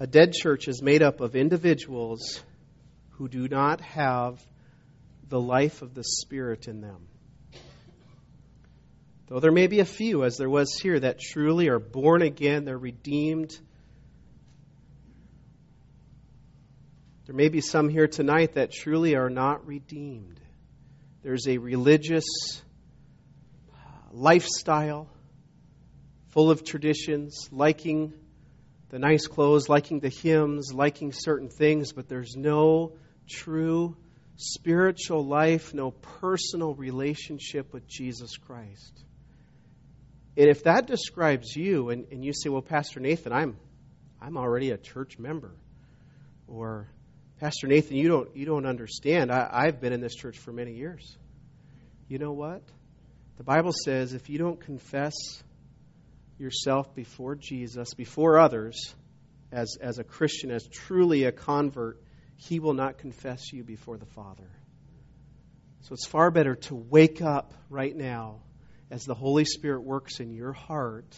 A 0.00 0.06
dead 0.06 0.32
church 0.32 0.68
is 0.68 0.80
made 0.82 1.02
up 1.02 1.20
of 1.20 1.34
individuals 1.34 2.42
who 3.10 3.28
do 3.28 3.48
not 3.48 3.80
have 3.80 4.40
the 5.28 5.40
life 5.40 5.82
of 5.82 5.94
the 5.94 6.04
Spirit 6.04 6.68
in 6.68 6.80
them. 6.80 7.08
Though 9.28 9.40
there 9.40 9.52
may 9.52 9.66
be 9.66 9.80
a 9.80 9.84
few, 9.84 10.24
as 10.24 10.38
there 10.38 10.48
was 10.48 10.78
here, 10.80 10.98
that 10.98 11.20
truly 11.20 11.68
are 11.68 11.78
born 11.78 12.22
again, 12.22 12.64
they're 12.64 12.78
redeemed. 12.78 13.58
There 17.26 17.34
may 17.34 17.50
be 17.50 17.60
some 17.60 17.90
here 17.90 18.08
tonight 18.08 18.54
that 18.54 18.72
truly 18.72 19.16
are 19.16 19.28
not 19.28 19.66
redeemed. 19.66 20.40
There's 21.22 21.46
a 21.46 21.58
religious 21.58 22.24
uh, 23.70 23.76
lifestyle 24.12 25.10
full 26.30 26.50
of 26.50 26.64
traditions, 26.64 27.50
liking 27.52 28.14
the 28.88 28.98
nice 28.98 29.26
clothes, 29.26 29.68
liking 29.68 30.00
the 30.00 30.08
hymns, 30.08 30.72
liking 30.72 31.12
certain 31.12 31.50
things, 31.50 31.92
but 31.92 32.08
there's 32.08 32.34
no 32.34 32.92
true 33.28 33.94
spiritual 34.36 35.26
life, 35.26 35.74
no 35.74 35.90
personal 35.90 36.74
relationship 36.74 37.74
with 37.74 37.86
Jesus 37.86 38.38
Christ. 38.38 39.04
And 40.38 40.48
if 40.48 40.62
that 40.62 40.86
describes 40.86 41.56
you, 41.56 41.90
and, 41.90 42.06
and 42.12 42.24
you 42.24 42.32
say, 42.32 42.48
well, 42.48 42.62
Pastor 42.62 43.00
Nathan, 43.00 43.32
I'm, 43.32 43.56
I'm 44.22 44.36
already 44.36 44.70
a 44.70 44.78
church 44.78 45.18
member, 45.18 45.50
or 46.46 46.86
Pastor 47.40 47.66
Nathan, 47.66 47.96
you 47.96 48.08
don't, 48.08 48.36
you 48.36 48.46
don't 48.46 48.64
understand. 48.64 49.32
I, 49.32 49.48
I've 49.52 49.80
been 49.80 49.92
in 49.92 50.00
this 50.00 50.14
church 50.14 50.38
for 50.38 50.52
many 50.52 50.74
years. 50.74 51.16
You 52.06 52.18
know 52.18 52.30
what? 52.30 52.62
The 53.36 53.42
Bible 53.42 53.72
says 53.84 54.14
if 54.14 54.30
you 54.30 54.38
don't 54.38 54.60
confess 54.60 55.14
yourself 56.38 56.94
before 56.94 57.34
Jesus, 57.34 57.94
before 57.94 58.38
others, 58.38 58.94
as, 59.50 59.76
as 59.80 59.98
a 59.98 60.04
Christian, 60.04 60.52
as 60.52 60.64
truly 60.68 61.24
a 61.24 61.32
convert, 61.32 62.00
he 62.36 62.60
will 62.60 62.74
not 62.74 62.98
confess 62.98 63.52
you 63.52 63.64
before 63.64 63.96
the 63.96 64.06
Father. 64.06 64.48
So 65.80 65.94
it's 65.94 66.06
far 66.06 66.30
better 66.30 66.54
to 66.54 66.76
wake 66.76 67.22
up 67.22 67.54
right 67.68 67.94
now 67.94 68.42
as 68.90 69.04
the 69.04 69.14
Holy 69.14 69.44
Spirit 69.44 69.82
works 69.82 70.20
in 70.20 70.32
your 70.32 70.52
heart, 70.52 71.16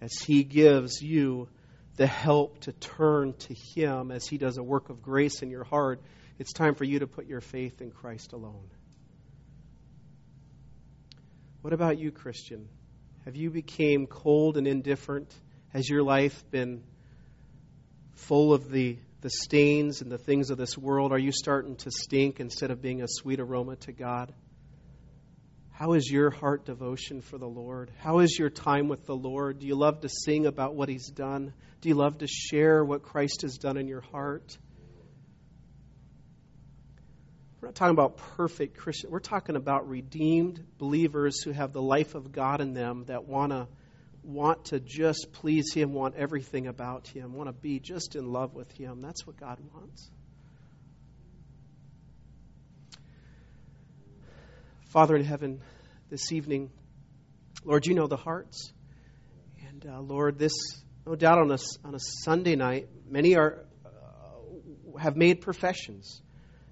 as 0.00 0.12
He 0.18 0.44
gives 0.44 1.00
you 1.02 1.48
the 1.96 2.06
help 2.06 2.60
to 2.60 2.72
turn 2.72 3.34
to 3.34 3.54
Him, 3.54 4.10
as 4.10 4.26
He 4.26 4.38
does 4.38 4.58
a 4.58 4.62
work 4.62 4.90
of 4.90 5.02
grace 5.02 5.42
in 5.42 5.50
your 5.50 5.64
heart. 5.64 6.00
It's 6.38 6.52
time 6.52 6.74
for 6.74 6.84
you 6.84 7.00
to 7.00 7.06
put 7.06 7.26
your 7.26 7.40
faith 7.40 7.80
in 7.80 7.90
Christ 7.90 8.32
alone. 8.32 8.70
What 11.62 11.72
about 11.72 11.98
you, 11.98 12.12
Christian? 12.12 12.68
Have 13.24 13.34
you 13.34 13.50
become 13.50 14.06
cold 14.06 14.56
and 14.56 14.66
indifferent? 14.66 15.34
Has 15.70 15.88
your 15.88 16.02
life 16.02 16.48
been 16.50 16.82
full 18.14 18.52
of 18.54 18.70
the, 18.70 18.98
the 19.20 19.30
stains 19.30 20.00
and 20.00 20.10
the 20.10 20.18
things 20.18 20.50
of 20.50 20.58
this 20.58 20.78
world? 20.78 21.12
Are 21.12 21.18
you 21.18 21.32
starting 21.32 21.76
to 21.76 21.90
stink 21.90 22.40
instead 22.40 22.70
of 22.70 22.80
being 22.80 23.02
a 23.02 23.08
sweet 23.08 23.40
aroma 23.40 23.76
to 23.76 23.92
God? 23.92 24.32
How 25.78 25.92
is 25.92 26.10
your 26.10 26.30
heart 26.30 26.64
devotion 26.64 27.20
for 27.20 27.38
the 27.38 27.46
Lord? 27.46 27.92
How 27.98 28.18
is 28.18 28.36
your 28.36 28.50
time 28.50 28.88
with 28.88 29.06
the 29.06 29.14
Lord? 29.14 29.60
Do 29.60 29.66
you 29.68 29.76
love 29.76 30.00
to 30.00 30.08
sing 30.08 30.44
about 30.44 30.74
what 30.74 30.88
He's 30.88 31.08
done? 31.08 31.52
Do 31.80 31.88
you 31.88 31.94
love 31.94 32.18
to 32.18 32.26
share 32.26 32.84
what 32.84 33.04
Christ 33.04 33.42
has 33.42 33.58
done 33.58 33.76
in 33.76 33.86
your 33.86 34.00
heart? 34.00 34.58
We're 37.60 37.68
not 37.68 37.76
talking 37.76 37.94
about 37.94 38.16
perfect 38.16 38.76
Christians. 38.76 39.12
We're 39.12 39.20
talking 39.20 39.54
about 39.54 39.88
redeemed 39.88 40.60
believers 40.78 41.42
who 41.44 41.52
have 41.52 41.72
the 41.72 41.80
life 41.80 42.16
of 42.16 42.32
God 42.32 42.60
in 42.60 42.74
them 42.74 43.04
that 43.06 43.28
want 43.28 43.52
to 43.52 43.68
want 44.24 44.64
to 44.66 44.80
just 44.80 45.28
please 45.32 45.72
Him, 45.72 45.92
want 45.92 46.16
everything 46.16 46.66
about 46.66 47.06
Him, 47.06 47.34
want 47.34 47.48
to 47.48 47.52
be 47.52 47.78
just 47.78 48.16
in 48.16 48.32
love 48.32 48.52
with 48.52 48.72
Him. 48.72 49.00
That's 49.00 49.24
what 49.24 49.36
God 49.36 49.60
wants. 49.72 50.10
Father 54.88 55.16
in 55.16 55.24
heaven, 55.24 55.60
this 56.08 56.32
evening, 56.32 56.70
Lord, 57.62 57.86
you 57.86 57.94
know 57.94 58.06
the 58.06 58.16
hearts. 58.16 58.72
And 59.68 59.84
uh, 59.86 60.00
Lord, 60.00 60.38
this, 60.38 60.54
no 61.06 61.14
doubt 61.14 61.38
on 61.38 61.50
a, 61.50 61.58
on 61.84 61.94
a 61.94 61.98
Sunday 61.98 62.56
night, 62.56 62.88
many 63.06 63.36
are, 63.36 63.66
uh, 63.84 64.98
have 64.98 65.14
made 65.14 65.42
professions. 65.42 66.22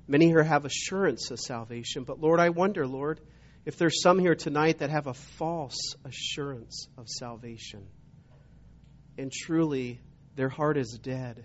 Many 0.09 0.29
here 0.29 0.43
have 0.43 0.65
assurance 0.65 1.31
of 1.31 1.39
salvation. 1.39 2.05
But 2.05 2.19
Lord, 2.19 2.41
I 2.41 2.49
wonder, 2.49 2.87
Lord, 2.87 3.21
if 3.67 3.77
there's 3.77 4.01
some 4.01 4.19
here 4.19 4.35
tonight 4.35 4.79
that 4.79 4.89
have 4.89 5.09
a 5.09 5.15
false 5.15 5.95
assurance 6.03 6.89
of 6.97 7.11
salvation. 7.11 7.87
And 9.19 9.31
truly, 9.31 10.01
their 10.37 10.49
heart 10.49 10.79
is 10.79 10.99
dead. 11.03 11.45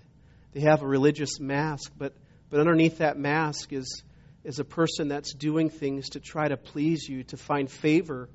They 0.53 0.61
have 0.61 0.84
a 0.84 0.88
religious 0.88 1.38
mask, 1.38 1.91
but, 1.97 2.15
but 2.49 2.61
underneath 2.61 2.99
that 2.99 3.17
mask 3.17 3.74
is 3.74 4.03
is 4.44 4.60
a 4.60 4.64
person 4.64 5.08
that's 5.08 5.34
doing 5.34 5.70
things 5.70 6.10
to 6.10 6.20
try 6.20 6.48
to 6.48 6.58
please 6.58 7.08
you, 7.08 7.24
to 7.26 7.38
find 7.38 7.70
favor, 7.70 8.30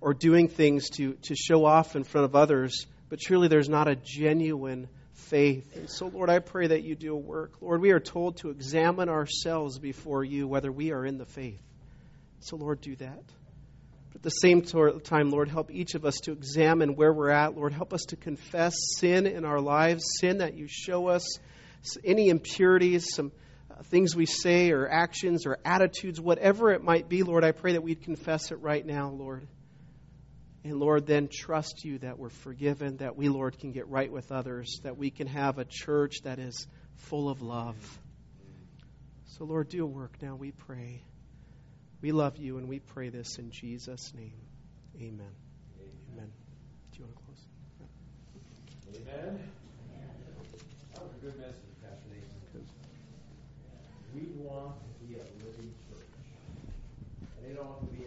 or 0.00 0.14
doing 0.14 0.48
things 0.48 0.88
to, 0.90 1.14
to 1.22 1.34
show 1.34 1.64
off 1.64 1.96
in 1.96 2.04
front 2.04 2.24
of 2.24 2.34
others, 2.34 2.86
but 3.08 3.20
truly 3.20 3.48
there's 3.48 3.68
not 3.68 3.88
a 3.88 3.96
genuine 3.96 4.88
faith. 5.12 5.76
And 5.76 5.90
so, 5.90 6.06
Lord, 6.06 6.30
I 6.30 6.38
pray 6.38 6.68
that 6.68 6.82
you 6.82 6.94
do 6.94 7.14
a 7.14 7.18
work. 7.18 7.52
Lord, 7.60 7.80
we 7.80 7.90
are 7.90 8.00
told 8.00 8.38
to 8.38 8.50
examine 8.50 9.08
ourselves 9.08 9.78
before 9.78 10.24
you 10.24 10.48
whether 10.48 10.72
we 10.72 10.92
are 10.92 11.04
in 11.04 11.18
the 11.18 11.26
faith. 11.26 11.60
So, 12.40 12.56
Lord, 12.56 12.80
do 12.80 12.96
that. 12.96 13.22
But 14.08 14.16
at 14.16 14.22
the 14.22 14.30
same 14.30 14.62
time, 14.62 15.30
Lord, 15.30 15.48
help 15.48 15.70
each 15.70 15.94
of 15.94 16.04
us 16.04 16.16
to 16.22 16.32
examine 16.32 16.96
where 16.96 17.12
we're 17.12 17.30
at. 17.30 17.56
Lord, 17.56 17.72
help 17.72 17.92
us 17.92 18.06
to 18.08 18.16
confess 18.16 18.74
sin 18.96 19.26
in 19.26 19.44
our 19.44 19.60
lives, 19.60 20.02
sin 20.20 20.38
that 20.38 20.54
you 20.54 20.66
show 20.68 21.08
us, 21.08 21.38
any 22.04 22.28
impurities, 22.28 23.06
some 23.14 23.32
things 23.84 24.14
we 24.14 24.26
say 24.26 24.70
or 24.70 24.88
actions 24.88 25.46
or 25.46 25.58
attitudes, 25.64 26.20
whatever 26.20 26.70
it 26.72 26.82
might 26.82 27.08
be, 27.08 27.22
Lord, 27.22 27.44
I 27.44 27.52
pray 27.52 27.72
that 27.72 27.82
we'd 27.82 28.02
confess 28.02 28.50
it 28.50 28.60
right 28.60 28.84
now, 28.84 29.10
Lord. 29.10 29.46
And 30.62 30.78
Lord, 30.78 31.06
then 31.06 31.28
trust 31.32 31.84
you 31.84 31.98
that 31.98 32.18
we're 32.18 32.28
forgiven, 32.28 32.98
that 32.98 33.16
we, 33.16 33.30
Lord, 33.30 33.58
can 33.58 33.72
get 33.72 33.88
right 33.88 34.12
with 34.12 34.30
others, 34.30 34.80
that 34.82 34.98
we 34.98 35.10
can 35.10 35.26
have 35.26 35.58
a 35.58 35.64
church 35.64 36.22
that 36.24 36.38
is 36.38 36.66
full 36.96 37.30
of 37.30 37.40
love. 37.40 37.76
So, 39.24 39.44
Lord, 39.44 39.70
do 39.70 39.82
a 39.82 39.86
work 39.86 40.20
now, 40.20 40.36
we 40.36 40.50
pray. 40.50 41.02
We 42.02 42.12
love 42.12 42.36
you 42.36 42.58
and 42.58 42.68
we 42.68 42.78
pray 42.78 43.08
this 43.08 43.38
in 43.38 43.50
Jesus' 43.50 44.12
name. 44.14 44.34
Amen. 44.96 45.32
Amen. 46.12 46.30
Do 46.92 46.98
you 46.98 47.04
want 47.04 47.16
to 47.16 47.22
close? 47.24 47.46
Amen. 48.96 49.40
That 50.94 51.02
was 51.02 51.12
a 51.14 51.24
good 51.24 51.38
message. 51.38 51.69
We 54.14 54.26
want 54.42 54.74
to 54.82 55.06
be 55.06 55.14
a 55.14 55.24
living 55.38 55.72
church. 55.86 56.10
And 57.36 57.46
they 57.46 57.54
don't 57.54 57.78
to 57.86 57.96
be 57.96 57.99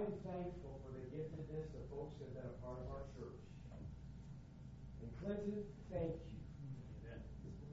I'm 0.00 0.16
thankful 0.24 0.80
for 0.80 0.96
the 0.96 1.04
giftedness 1.12 1.68
of 1.76 1.84
folks 1.92 2.16
that 2.24 2.32
have 2.32 2.36
been 2.40 2.48
a 2.48 2.58
part 2.64 2.80
of 2.80 2.88
our 2.88 3.04
church. 3.20 3.36
And 3.68 5.12
Clinton, 5.20 5.60
thank 5.92 6.16
you. 6.24 6.40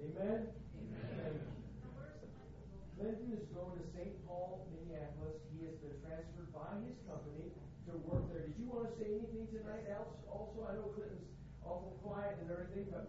Amen. 0.03 0.51
You. 0.75 0.91
Clinton 2.99 3.32
is 3.32 3.47
going 3.55 3.80
to 3.80 3.86
St. 3.95 4.11
Paul, 4.28 4.67
Minneapolis. 4.75 5.39
He 5.55 5.71
has 5.71 5.80
been 5.80 5.95
transferred 6.03 6.51
by 6.51 6.75
his 6.84 6.99
company 7.07 7.47
to 7.88 7.95
work 8.03 8.28
there. 8.28 8.43
Did 8.43 8.59
you 8.59 8.67
want 8.67 8.91
to 8.91 8.93
say 8.99 9.07
anything 9.07 9.47
tonight 9.47 9.88
else? 9.88 10.11
Also, 10.28 10.67
I 10.67 10.75
know 10.75 10.91
Clinton's 10.99 11.32
awful 11.63 11.95
quiet 12.03 12.36
and 12.43 12.51
everything, 12.51 12.91
but 12.91 13.07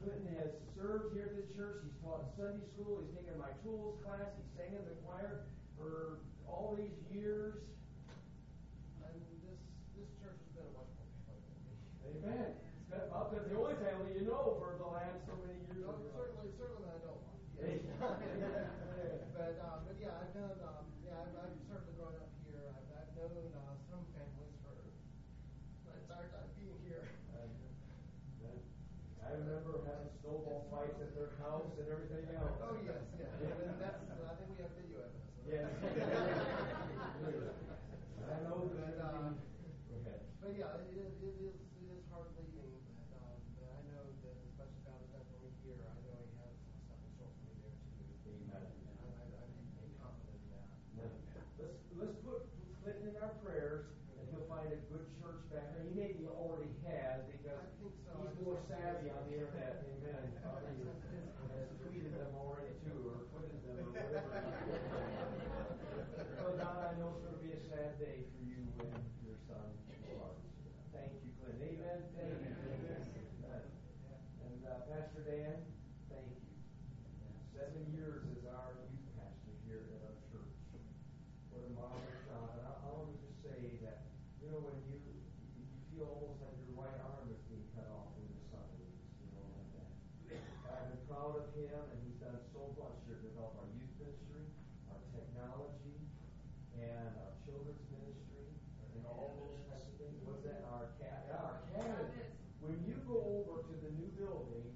Clinton 0.00 0.40
has 0.40 0.56
served 0.72 1.12
here 1.12 1.28
at 1.28 1.36
this 1.36 1.52
church. 1.52 1.84
He's 1.84 2.00
taught 2.00 2.32
Sunday 2.40 2.64
school. 2.72 3.04
He's 3.04 3.12
taken 3.12 3.36
my 3.36 3.52
tools 3.60 4.00
class. 4.00 4.32
He 4.40 4.44
sang 4.56 4.72
in 4.72 4.88
the 4.88 4.96
choir 5.04 5.44
for 5.76 6.24
all 6.48 6.72
these 6.80 6.96
years. 7.12 7.60
And 9.02 9.18
this 9.42 9.58
this 9.98 10.08
church 10.22 10.38
has 10.38 10.50
been 10.54 10.66
a 10.68 10.74
wonderful 10.78 11.06
family 11.26 11.54
to 11.58 12.06
me. 12.06 12.11
Amen. 12.22 12.54
It's 12.54 12.86
been 12.86 13.02
about 13.10 13.34
the 13.34 13.42
only 13.50 13.74
family 13.82 14.14
you 14.14 14.30
know 14.30 14.54
for 14.62 14.78
the 14.78 14.86
last 14.86 15.26
so 15.26 15.34
many 15.42 15.58
years. 15.66 15.82
No, 15.82 15.90
life. 15.90 16.06
certainly, 16.14 16.54
certainly 16.54 16.86
I. 16.86 17.02
Amen. 17.58 17.82
but 19.34 19.58
um, 19.58 19.82
but 19.82 19.98
yeah, 19.98 20.22
I've 20.22 20.30
done 20.30 20.54
um, 20.62 20.86
yeah, 21.02 21.18
I've, 21.18 21.34
I've 21.34 21.58
certainly 21.66 21.98
grown 21.98 22.14
up 22.14 22.30
here. 22.46 22.62
I've, 22.62 22.86
I've 22.94 23.10
known 23.18 23.50
uh, 23.58 23.74
some 23.90 24.06
families 24.14 24.54
for 24.62 24.70
my 25.82 25.98
entire 25.98 26.30
time 26.30 26.46
being 26.54 26.78
here. 26.86 27.10
I 29.22 29.34
remember 29.34 29.82
having 29.82 30.14
snowball 30.22 30.70
fights 30.70 31.02
at 31.02 31.18
their 31.18 31.34
house 31.42 31.74
and 31.74 31.90
everything 31.90 32.30
else. 32.38 32.54
Oh 32.62 32.78
yes, 32.86 33.02
yeah. 33.18 33.34
And 33.66 33.82
that's 33.82 33.98
I 33.98 34.38
think 34.38 34.46
we 34.54 34.62
have 34.62 34.70
video 34.78 35.10
evidence. 35.10 35.26
Yes. 35.42 35.74
that. 38.22 38.30
I 38.30 38.46
know 38.46 38.70
that. 38.78 38.94
But, 38.94 39.10
uh, 39.10 39.34
Go 39.92 40.00
ahead. 40.00 40.20
But 40.40 40.56
yeah, 40.56 40.80
it 40.88 40.96
is, 40.96 41.12
it 41.20 41.36
is, 41.36 41.56
it 41.78 41.86
is 41.92 42.02
hard 42.08 42.32
leaving, 42.34 42.80
but, 42.88 43.12
um, 43.20 43.36
but 43.60 43.68
I 43.76 43.80
know 43.92 44.08
that 44.24 44.36
as 44.40 44.52
much 44.56 44.72
as 44.72 44.80
God 44.88 44.96
has 45.04 45.10
done 45.12 45.26
for 45.28 45.38
me 45.44 45.52
here, 45.60 45.76
I 45.84 45.92
know 46.00 46.16
He 46.24 46.32
has 46.40 46.52
something 46.88 46.96
in 46.96 47.12
store 47.12 47.28
for 47.28 47.44
me 47.44 47.54
there 47.60 47.76
too. 47.92 48.08
Amen. 48.24 48.64
And 48.72 48.96
I, 49.04 49.20
I, 49.20 49.24
I'm 49.36 49.52
I'm 49.76 49.92
confident 50.00 50.40
in 50.42 50.48
that. 50.56 50.66
Let's, 51.60 51.76
let's 51.94 52.16
put 52.24 52.40
Clinton 52.80 53.12
in 53.12 53.16
our 53.20 53.36
prayers, 53.44 53.84
and 54.16 54.24
he'll 54.32 54.48
find 54.48 54.72
a 54.72 54.80
good 54.88 55.06
church 55.20 55.44
back 55.52 55.76
there. 55.76 55.84
He 55.84 55.92
maybe 55.92 56.24
already 56.24 56.72
has, 56.88 57.28
because 57.28 57.52
I 57.52 57.68
think 57.78 57.92
so. 58.08 58.16
he's 58.32 58.40
more 58.40 58.58
savvy 58.64 59.12
on 59.12 59.28
the 59.28 59.44
internet. 59.44 59.84
Amen. 59.84 60.24
Probably 60.40 60.72
has 61.52 61.68
tweeted 61.84 62.16
them 62.16 62.32
already 62.32 62.72
too, 62.80 63.12
or 63.12 63.28
tweeted 63.28 63.60
them, 63.60 63.76
or 63.76 63.92
whatever. 63.92 64.32
So 66.40 66.58
Don, 66.58 66.74
I 66.80 66.96
know 66.98 67.14
it's 67.14 67.22
gonna 67.22 67.38
be 67.44 67.54
a 67.54 67.62
sad 67.70 68.00
day 68.02 68.26
for 68.34 68.42
you 68.42 68.66
when 68.80 68.90
your 69.22 69.38
son 69.46 69.62
departs. 69.86 70.42
Thank 70.90 71.14
you, 71.22 71.30
Clinton. 71.38 71.62
Amen. 71.62 71.98
Thank 72.18 72.34
you. 72.34 72.50
Amen. 72.50 73.62
And, 74.42 74.58
uh, 74.66 74.82
Pastor 74.90 75.22
Dan, 75.22 75.62
thank 76.10 76.26
you. 76.34 76.42
Seven 77.54 77.82
years 77.94 78.26
as 78.34 78.42
our 78.50 78.74
youth 78.90 79.06
pastor 79.14 79.54
here 79.68 79.86
at 79.94 80.02
our 80.02 80.18
church. 80.34 80.50
What 81.54 81.62
a 81.62 81.70
marvelous 81.78 82.26
job. 82.26 82.58
And 82.58 82.66
I, 82.66 82.74
I 82.74 82.88
want 82.90 83.12
to 83.12 83.16
just 83.22 83.38
say 83.44 83.78
that, 83.86 84.10
you 84.42 84.50
know, 84.50 84.66
when 84.66 84.82
you, 84.88 84.98
you 84.98 85.62
feel 85.94 86.10
almost 86.10 86.42
like 86.42 86.58
your 86.58 86.74
right 86.74 86.98
arm 87.06 87.30
is 87.30 87.38
being 87.46 87.70
cut 87.76 87.86
off 87.86 88.16
when 88.18 88.26
your 88.26 88.42
son 88.50 88.66
leaves, 88.80 89.04
you 89.22 89.30
know, 89.30 89.46
like 89.46 89.70
that. 89.78 89.90
I've 90.74 90.90
been 90.90 91.06
proud 91.06 91.38
of 91.38 91.51
him, 91.68 91.84
and 91.92 91.98
he's 92.02 92.18
done 92.18 92.38
so 92.50 92.72
much 92.78 92.96
to 93.06 93.12
develop 93.22 93.54
our 93.60 93.70
youth 93.76 93.92
ministry, 94.00 94.46
our 94.90 94.98
technology, 95.14 95.98
and 96.74 97.10
our 97.22 97.32
children's 97.46 97.86
ministry, 97.92 98.48
and 98.96 99.02
all 99.06 99.36
those 99.38 99.62
types 99.70 99.86
of 99.86 99.94
things. 100.00 100.18
What's 100.26 100.42
that? 100.48 100.66
Our 100.66 100.90
cat, 100.98 101.30
yeah, 101.30 101.46
our 101.46 101.58
cabinets. 101.70 102.34
When 102.62 102.78
you 102.86 102.98
go 103.06 103.18
over 103.42 103.62
to 103.66 103.74
the 103.82 103.90
new 103.98 104.10
building, 104.18 104.70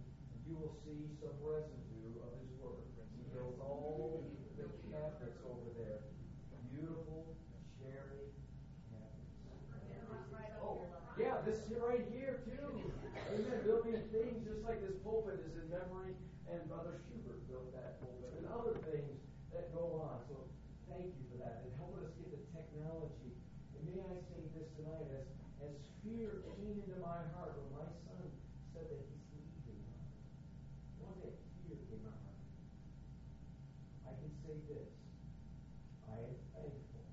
you 0.46 0.58
will 0.58 0.74
see 0.86 1.10
some 1.18 1.34
residue 1.42 2.18
of 2.22 2.30
his 2.42 2.50
work. 2.62 2.82
He 3.14 3.22
built 3.34 3.58
all 3.62 4.26
the 4.58 4.66
cabinets 4.90 5.42
over 5.46 5.70
there. 5.78 6.06
Beautiful 6.70 7.32
cherry 7.80 8.28
cabinets. 8.92 9.32
Oh, 10.60 10.84
yeah, 11.18 11.40
this 11.46 11.64
is 11.64 11.78
right 11.80 12.04
here. 12.12 12.26
and 16.50 16.62
Brother 16.70 16.94
Schubert 17.04 17.42
built 17.50 17.74
that 17.74 17.98
pulpit, 17.98 18.30
and 18.38 18.46
other 18.46 18.78
things 18.86 19.18
that 19.50 19.74
go 19.74 19.98
on. 19.98 20.22
So 20.30 20.46
thank 20.86 21.10
you 21.10 21.24
for 21.30 21.42
that, 21.42 21.66
and 21.66 21.74
helping 21.76 22.06
us 22.06 22.14
get 22.22 22.30
the 22.30 22.42
technology. 22.54 23.34
And 23.74 23.82
may 23.90 23.98
I 23.98 24.14
say 24.30 24.40
this 24.54 24.70
tonight, 24.78 25.10
as, 25.10 25.26
as 25.60 25.74
fear 26.06 26.46
came 26.54 26.78
into 26.80 26.96
my 27.02 27.18
heart 27.34 27.58
when 27.58 27.82
my 27.82 27.88
son 28.06 28.24
said 28.72 28.86
that 28.86 29.02
he's 29.10 29.26
leaving. 29.34 29.82
One 31.02 31.18
day, 31.18 31.34
fear 31.66 31.76
came 31.90 31.98
in 31.98 32.08
my 32.08 32.14
heart. 32.14 32.40
I 34.06 34.12
can 34.16 34.30
say 34.46 34.54
this. 34.70 34.90
I 36.06 36.14
am 36.30 36.36
thankful 36.54 37.04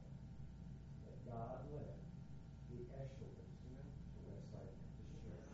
that 1.10 1.18
God 1.26 1.68
led 1.74 1.98
the 2.70 2.86
Eshelmans 2.94 3.58
to 4.14 4.18
Westside 4.30 4.78
Baptist 4.78 5.14
Church. 5.26 5.50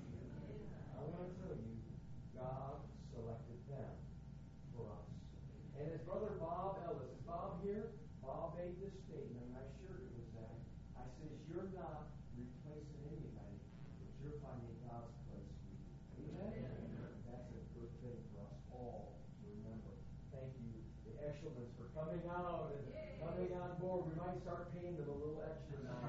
I 0.93 1.01
want 1.07 1.25
to 1.25 1.33
tell 1.39 1.55
you, 1.55 1.79
God 2.35 2.83
selected 3.19 3.59
them 3.67 3.91
for 4.71 4.87
us. 4.95 5.11
And 5.75 5.91
as 5.91 5.99
Brother 6.07 6.39
Bob 6.39 6.79
Ellis, 6.87 7.11
is 7.11 7.19
Bob 7.27 7.59
here? 7.59 7.91
Bob 8.23 8.55
made 8.55 8.79
this 8.79 8.95
statement, 9.03 9.43
and 9.43 9.59
I 9.59 9.67
assured 9.67 10.07
it 10.07 10.13
was 10.15 10.29
that. 10.39 10.55
I 10.95 11.03
said, 11.19 11.31
You're 11.51 11.67
not 11.75 12.15
replacing 12.31 13.03
anybody, 13.11 13.59
but 13.99 14.09
you're 14.23 14.39
finding 14.39 14.71
God's 14.87 15.11
place 15.27 15.51
for 15.59 16.23
you. 16.23 16.31
Amen? 16.31 16.63
That's 17.27 17.51
a 17.51 17.61
good 17.75 17.91
thing 17.99 18.19
for 18.31 18.47
us 18.47 18.59
all 18.71 19.19
to 19.39 19.43
remember. 19.51 19.91
Thank 20.31 20.55
you, 20.63 20.71
the 21.03 21.19
Eshelmans, 21.27 21.75
for 21.75 21.91
coming 21.91 22.23
out 22.31 22.71
and 22.71 22.87
coming 23.19 23.51
on 23.51 23.75
board. 23.83 24.07
We 24.07 24.15
might 24.15 24.39
start 24.47 24.71
paying 24.71 24.95
them 24.95 25.11
a 25.11 25.15
little 25.15 25.43
extra 25.43 25.77
now. 25.83 26.07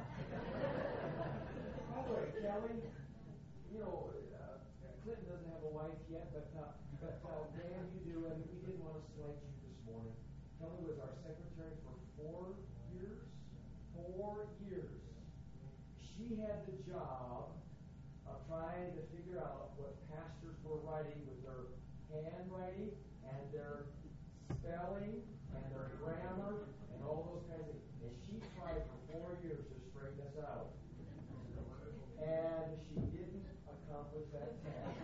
By 1.91 1.99
the 2.07 2.13
way, 2.15 2.27
Kelly, 2.39 2.79
you 3.75 3.79
know, 3.83 4.15
uh, 4.15 4.63
Clinton 5.03 5.27
doesn't 5.27 5.51
have 5.51 5.65
a 5.67 5.73
wife 5.73 5.99
yet, 6.07 6.31
but 6.31 6.53
uh, 6.55 6.77
but 7.01 7.17
uh, 7.25 7.49
Dan, 7.57 7.89
you 7.97 8.01
do, 8.05 8.17
and 8.29 8.45
we 8.53 8.61
didn't 8.61 8.85
want 8.85 9.01
to 9.01 9.05
slight 9.17 9.41
you 9.41 9.51
this 9.65 9.80
morning. 9.91 10.17
Kelly 10.59 10.81
was 10.87 10.99
our 11.03 11.15
secretary 11.27 11.75
for 11.83 11.95
four 12.15 12.55
years. 12.95 13.27
Four 13.95 14.47
years. 14.63 15.03
She 15.99 16.39
had 16.39 16.63
the 16.71 16.79
job 16.87 17.51
of 18.27 18.37
trying 18.47 18.95
to 18.95 19.03
figure 19.11 19.43
out 19.43 19.75
what 19.75 19.99
pastors 20.13 20.55
were 20.63 20.79
writing 20.87 21.19
with 21.27 21.43
their 21.43 21.75
handwriting 22.11 22.95
and 23.27 23.43
their 23.51 23.91
spelling 24.63 25.23
and 25.55 25.65
their 25.75 25.91
grammar 25.99 26.71
and 26.95 26.99
all 27.03 27.27
those 27.35 27.45
kinds 27.51 27.67
of 27.67 27.75
things. 27.75 27.99
And 28.07 28.15
she 28.23 28.35
tried 28.55 28.85
for 28.87 28.99
four 29.11 29.29
years 29.43 29.65
to 29.67 29.77
straighten 29.91 30.23
us 30.23 30.37
out. 30.45 30.77
And 32.21 32.77
she 32.87 33.01
didn't 33.11 33.49
accomplish 33.65 34.29
that 34.37 34.61
task. 34.61 34.95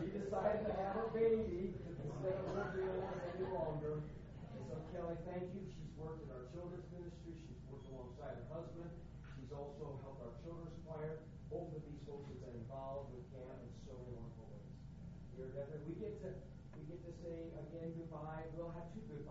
she 0.00 0.08
decided 0.10 0.64
to 0.64 0.72
have 0.80 0.96
a 0.96 1.08
baby 1.12 1.76
instead 2.24 2.40
of 2.40 2.46
working 2.56 2.88
on 2.88 3.14
it 3.20 3.36
any 3.36 3.46
longer. 3.52 4.00
And 4.00 4.62
so, 4.66 4.80
Kelly, 4.96 5.20
thank 5.28 5.44
you. 5.52 5.62
She's 5.68 5.92
worked 6.00 6.24
in 6.24 6.32
our 6.32 6.48
children's 6.56 6.88
ministry. 6.88 7.36
She's 7.36 7.60
worked 7.68 7.84
alongside 7.92 8.40
her 8.40 8.48
husband. 8.48 8.90
She's 9.36 9.52
also 9.52 10.00
helped 10.00 10.24
our 10.24 10.34
children's 10.40 10.74
choir. 10.88 11.20
Both 11.52 11.76
of 11.76 11.84
these 11.84 12.00
folks 12.08 12.24
have 12.32 12.40
been 12.40 12.56
involved 12.64 13.12
with 13.12 13.28
camp 13.30 13.60
in 13.60 13.70
so 13.84 13.92
many 14.00 14.16
wonderful 14.16 14.48
ways. 14.50 14.72
We're 15.36 15.52
definitely, 15.52 15.84
we 15.84 16.00
get 16.00 16.16
to 16.24 16.32
we 16.74 16.82
get 16.90 17.00
to 17.06 17.12
say 17.22 17.54
again 17.54 17.94
goodbye. 17.94 18.48
We'll 18.56 18.74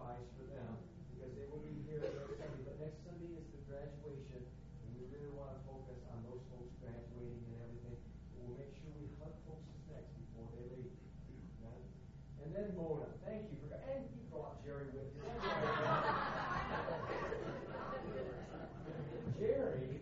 have 0.03 0.19
two 0.19 0.27
goodbyes 0.27 0.27
for 0.35 0.45
them 0.51 0.75
because 1.15 1.31
they 1.39 1.47
will 1.47 1.63
be 1.63 1.79
here 1.87 2.03
next 2.03 2.35
Sunday. 2.35 2.63
But 2.67 2.75
next 2.83 2.99
Sunday 3.07 3.31
is 3.39 3.47
the 3.55 3.61
graduation, 3.63 4.43
and 4.43 4.87
we 4.99 5.07
really 5.07 5.31
want 5.31 5.55
to 5.55 5.59
focus 5.63 5.99
on 6.11 6.19
those 6.27 6.43
folks 6.51 6.75
graduating 6.83 7.39
and 7.47 7.55
everything. 7.63 7.97
We'll 8.35 8.59
make 8.59 8.75
sure 8.83 8.91
we 8.99 9.07
hug 9.23 9.31
folks' 9.47 9.63
necks 9.87 10.11
before 10.19 10.51
they 10.59 10.67
leave. 10.75 10.91
Amen? 11.63 11.79
And 12.43 12.51
then 12.51 12.75
Mona, 12.75 13.07
thank 13.23 13.47
you 13.47 13.55
for 13.63 13.71
and 13.79 14.03
you 14.11 14.21
brought 14.27 14.59
Jerry 14.65 14.91
with 14.91 15.07
you. 15.15 15.23
Jerry 19.39 19.99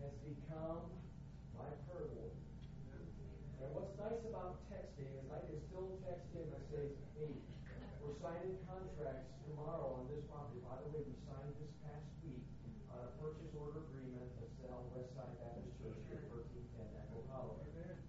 has 0.00 0.14
become 0.24 0.80
my 1.56 1.68
prayer 1.88 2.08
warrior. 2.12 2.36
And 3.60 3.68
what's 3.74 3.94
nice 4.00 4.22
about 4.28 4.64
texting 4.72 5.12
is 5.16 5.26
I 5.28 5.40
can 5.44 5.58
still 5.68 5.96
text 6.04 6.28
him 6.32 6.48
and 6.48 6.64
say, 6.72 6.84
hey, 7.20 7.32
we're 8.00 8.17
signing 8.28 8.60
contracts 8.68 9.32
tomorrow 9.48 9.96
on 9.96 10.04
this 10.12 10.20
property. 10.28 10.60
By 10.60 10.76
the 10.84 10.92
way, 10.92 11.00
we 11.00 11.16
signed 11.24 11.56
this 11.64 11.72
past 11.80 12.04
week 12.20 12.44
on 12.92 13.00
a 13.00 13.10
purchase 13.16 13.48
order 13.56 13.88
agreement 13.88 14.28
to 14.36 14.44
sell 14.60 14.84
Westside 14.92 15.32
at 15.48 15.64
1310 15.80 16.92
Echo 16.92 17.24
Hollow. 17.32 17.56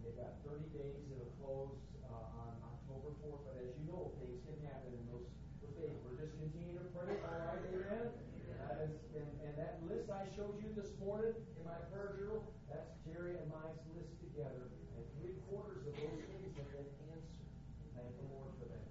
They've 0.03 0.20
got 0.20 0.43
30 0.43 0.76
days. 0.76 1.07
It'll 1.07 1.32
close 1.39 1.80
uh, 2.03 2.36
on 2.36 2.51
October 2.67 3.15
4th. 3.24 3.47
But 3.47 3.63
as 3.63 3.72
you 3.80 3.88
know, 3.88 4.11
things 4.20 4.43
can 4.43 4.59
happen 4.67 4.91
in 4.91 5.07
those, 5.07 5.24
those 5.63 5.72
days. 5.80 5.95
We're 6.03 6.20
just 6.20 6.36
continuing 6.36 6.84
to 6.84 6.91
pray. 6.91 7.15
All 7.24 7.39
right, 7.39 7.63
amen? 7.72 8.11
Uh, 8.11 8.91
and, 8.91 8.91
and 9.24 9.53
that 9.55 9.80
list 9.88 10.11
I 10.11 10.28
showed 10.36 10.59
you 10.59 10.67
this 10.76 10.91
morning 10.99 11.32
in 11.32 11.63
my 11.63 11.80
prayer 11.95 12.20
journal, 12.20 12.43
that's 12.67 12.91
Jerry 13.07 13.39
and 13.39 13.47
my 13.47 13.72
list 13.95 14.20
together. 14.20 14.67
And 14.99 15.03
three 15.15 15.39
quarters 15.47 15.88
of 15.88 15.95
those 15.95 16.28
things 16.28 16.51
have 16.59 16.67
been 16.76 16.91
answered. 17.07 17.47
Thank 17.95 18.11
the 18.20 18.28
Lord 18.36 18.51
for 18.59 18.67
that. 18.67 18.89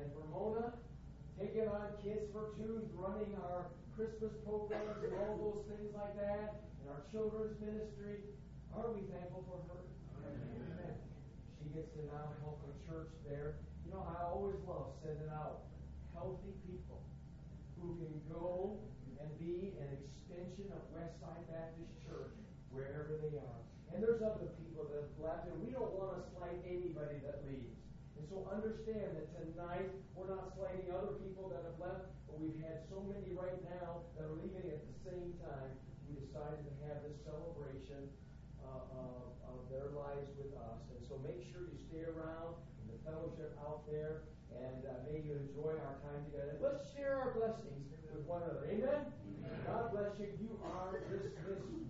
And 0.00 0.08
for 0.16 0.24
Mona, 0.32 0.72
taking 1.36 1.68
on 1.68 1.89
Kids 2.00 2.32
for 2.32 2.56
Truth, 2.56 2.88
running 2.96 3.36
our 3.44 3.68
Christmas 3.92 4.32
programs 4.48 5.04
and 5.04 5.12
all 5.20 5.36
those 5.36 5.68
things 5.68 5.92
like 5.92 6.16
that, 6.16 6.64
and 6.80 6.88
our 6.88 7.04
children's 7.12 7.60
ministry, 7.60 8.24
are 8.72 8.88
we 8.88 9.04
thankful 9.12 9.44
for 9.44 9.60
her? 9.68 9.84
Amen. 10.24 10.96
She 11.60 11.68
gets 11.76 11.92
to 12.00 12.08
now 12.08 12.32
help 12.40 12.64
the 12.64 12.72
church 12.88 13.12
there. 13.28 13.60
You 13.84 13.92
know, 13.92 14.00
I 14.00 14.24
always 14.32 14.56
love 14.64 14.96
sending 15.04 15.28
out 15.28 15.68
healthy 16.16 16.56
people 16.64 17.04
who 17.76 18.00
can 18.00 18.16
go 18.32 18.80
and 19.20 19.28
be 19.36 19.76
an 19.76 19.92
extension 20.00 20.72
of 20.72 20.80
Westside 20.96 21.44
Baptist 21.52 21.92
Church 22.00 22.32
wherever 22.72 23.20
they 23.20 23.36
are. 23.36 23.60
And 23.92 24.00
there's 24.00 24.24
other 24.24 24.48
people 24.56 24.88
that 24.88 25.04
have 25.04 25.16
left, 25.20 25.52
and 25.52 25.60
we 25.60 25.68
don't 25.76 25.92
want 25.92 26.16
to 26.16 26.24
slight 26.32 26.64
anybody 26.64 27.20
that 27.28 27.44
leaves. 27.44 27.79
So 28.30 28.46
understand 28.46 29.18
that 29.18 29.26
tonight 29.34 29.90
we're 30.14 30.30
not 30.30 30.54
slighting 30.54 30.86
other 30.94 31.18
people 31.18 31.50
that 31.50 31.66
have 31.66 31.74
left, 31.82 32.14
but 32.30 32.38
we've 32.38 32.62
had 32.62 32.86
so 32.86 33.02
many 33.02 33.34
right 33.34 33.58
now 33.66 34.06
that 34.14 34.22
are 34.22 34.38
leaving 34.38 34.70
at 34.70 34.86
the 34.86 34.94
same 35.02 35.34
time. 35.42 35.74
We 36.06 36.14
decided 36.14 36.62
to 36.62 36.72
have 36.86 37.02
this 37.02 37.18
celebration 37.26 38.06
uh, 38.62 38.86
of, 38.94 39.34
of 39.50 39.58
their 39.66 39.90
lives 39.98 40.30
with 40.38 40.54
us. 40.62 40.78
And 40.94 41.02
so 41.02 41.18
make 41.26 41.42
sure 41.50 41.66
you 41.74 41.78
stay 41.90 42.06
around 42.06 42.54
in 42.86 42.94
the 42.94 43.02
fellowship 43.02 43.58
out 43.66 43.82
there, 43.90 44.30
and 44.54 44.86
uh, 44.86 45.02
may 45.10 45.26
you 45.26 45.34
enjoy 45.34 45.74
our 45.82 45.98
time 46.06 46.22
together. 46.30 46.54
Let's 46.62 46.86
share 46.94 47.18
our 47.18 47.34
blessings 47.34 47.90
with 48.14 48.22
one 48.30 48.46
another. 48.46 48.62
Amen? 48.70 49.10
God 49.66 49.90
bless 49.90 50.14
you. 50.22 50.30
You 50.38 50.54
are 50.70 51.02
dismissed. 51.02 51.82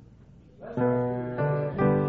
Bless 0.57 0.73
you. 0.73 2.00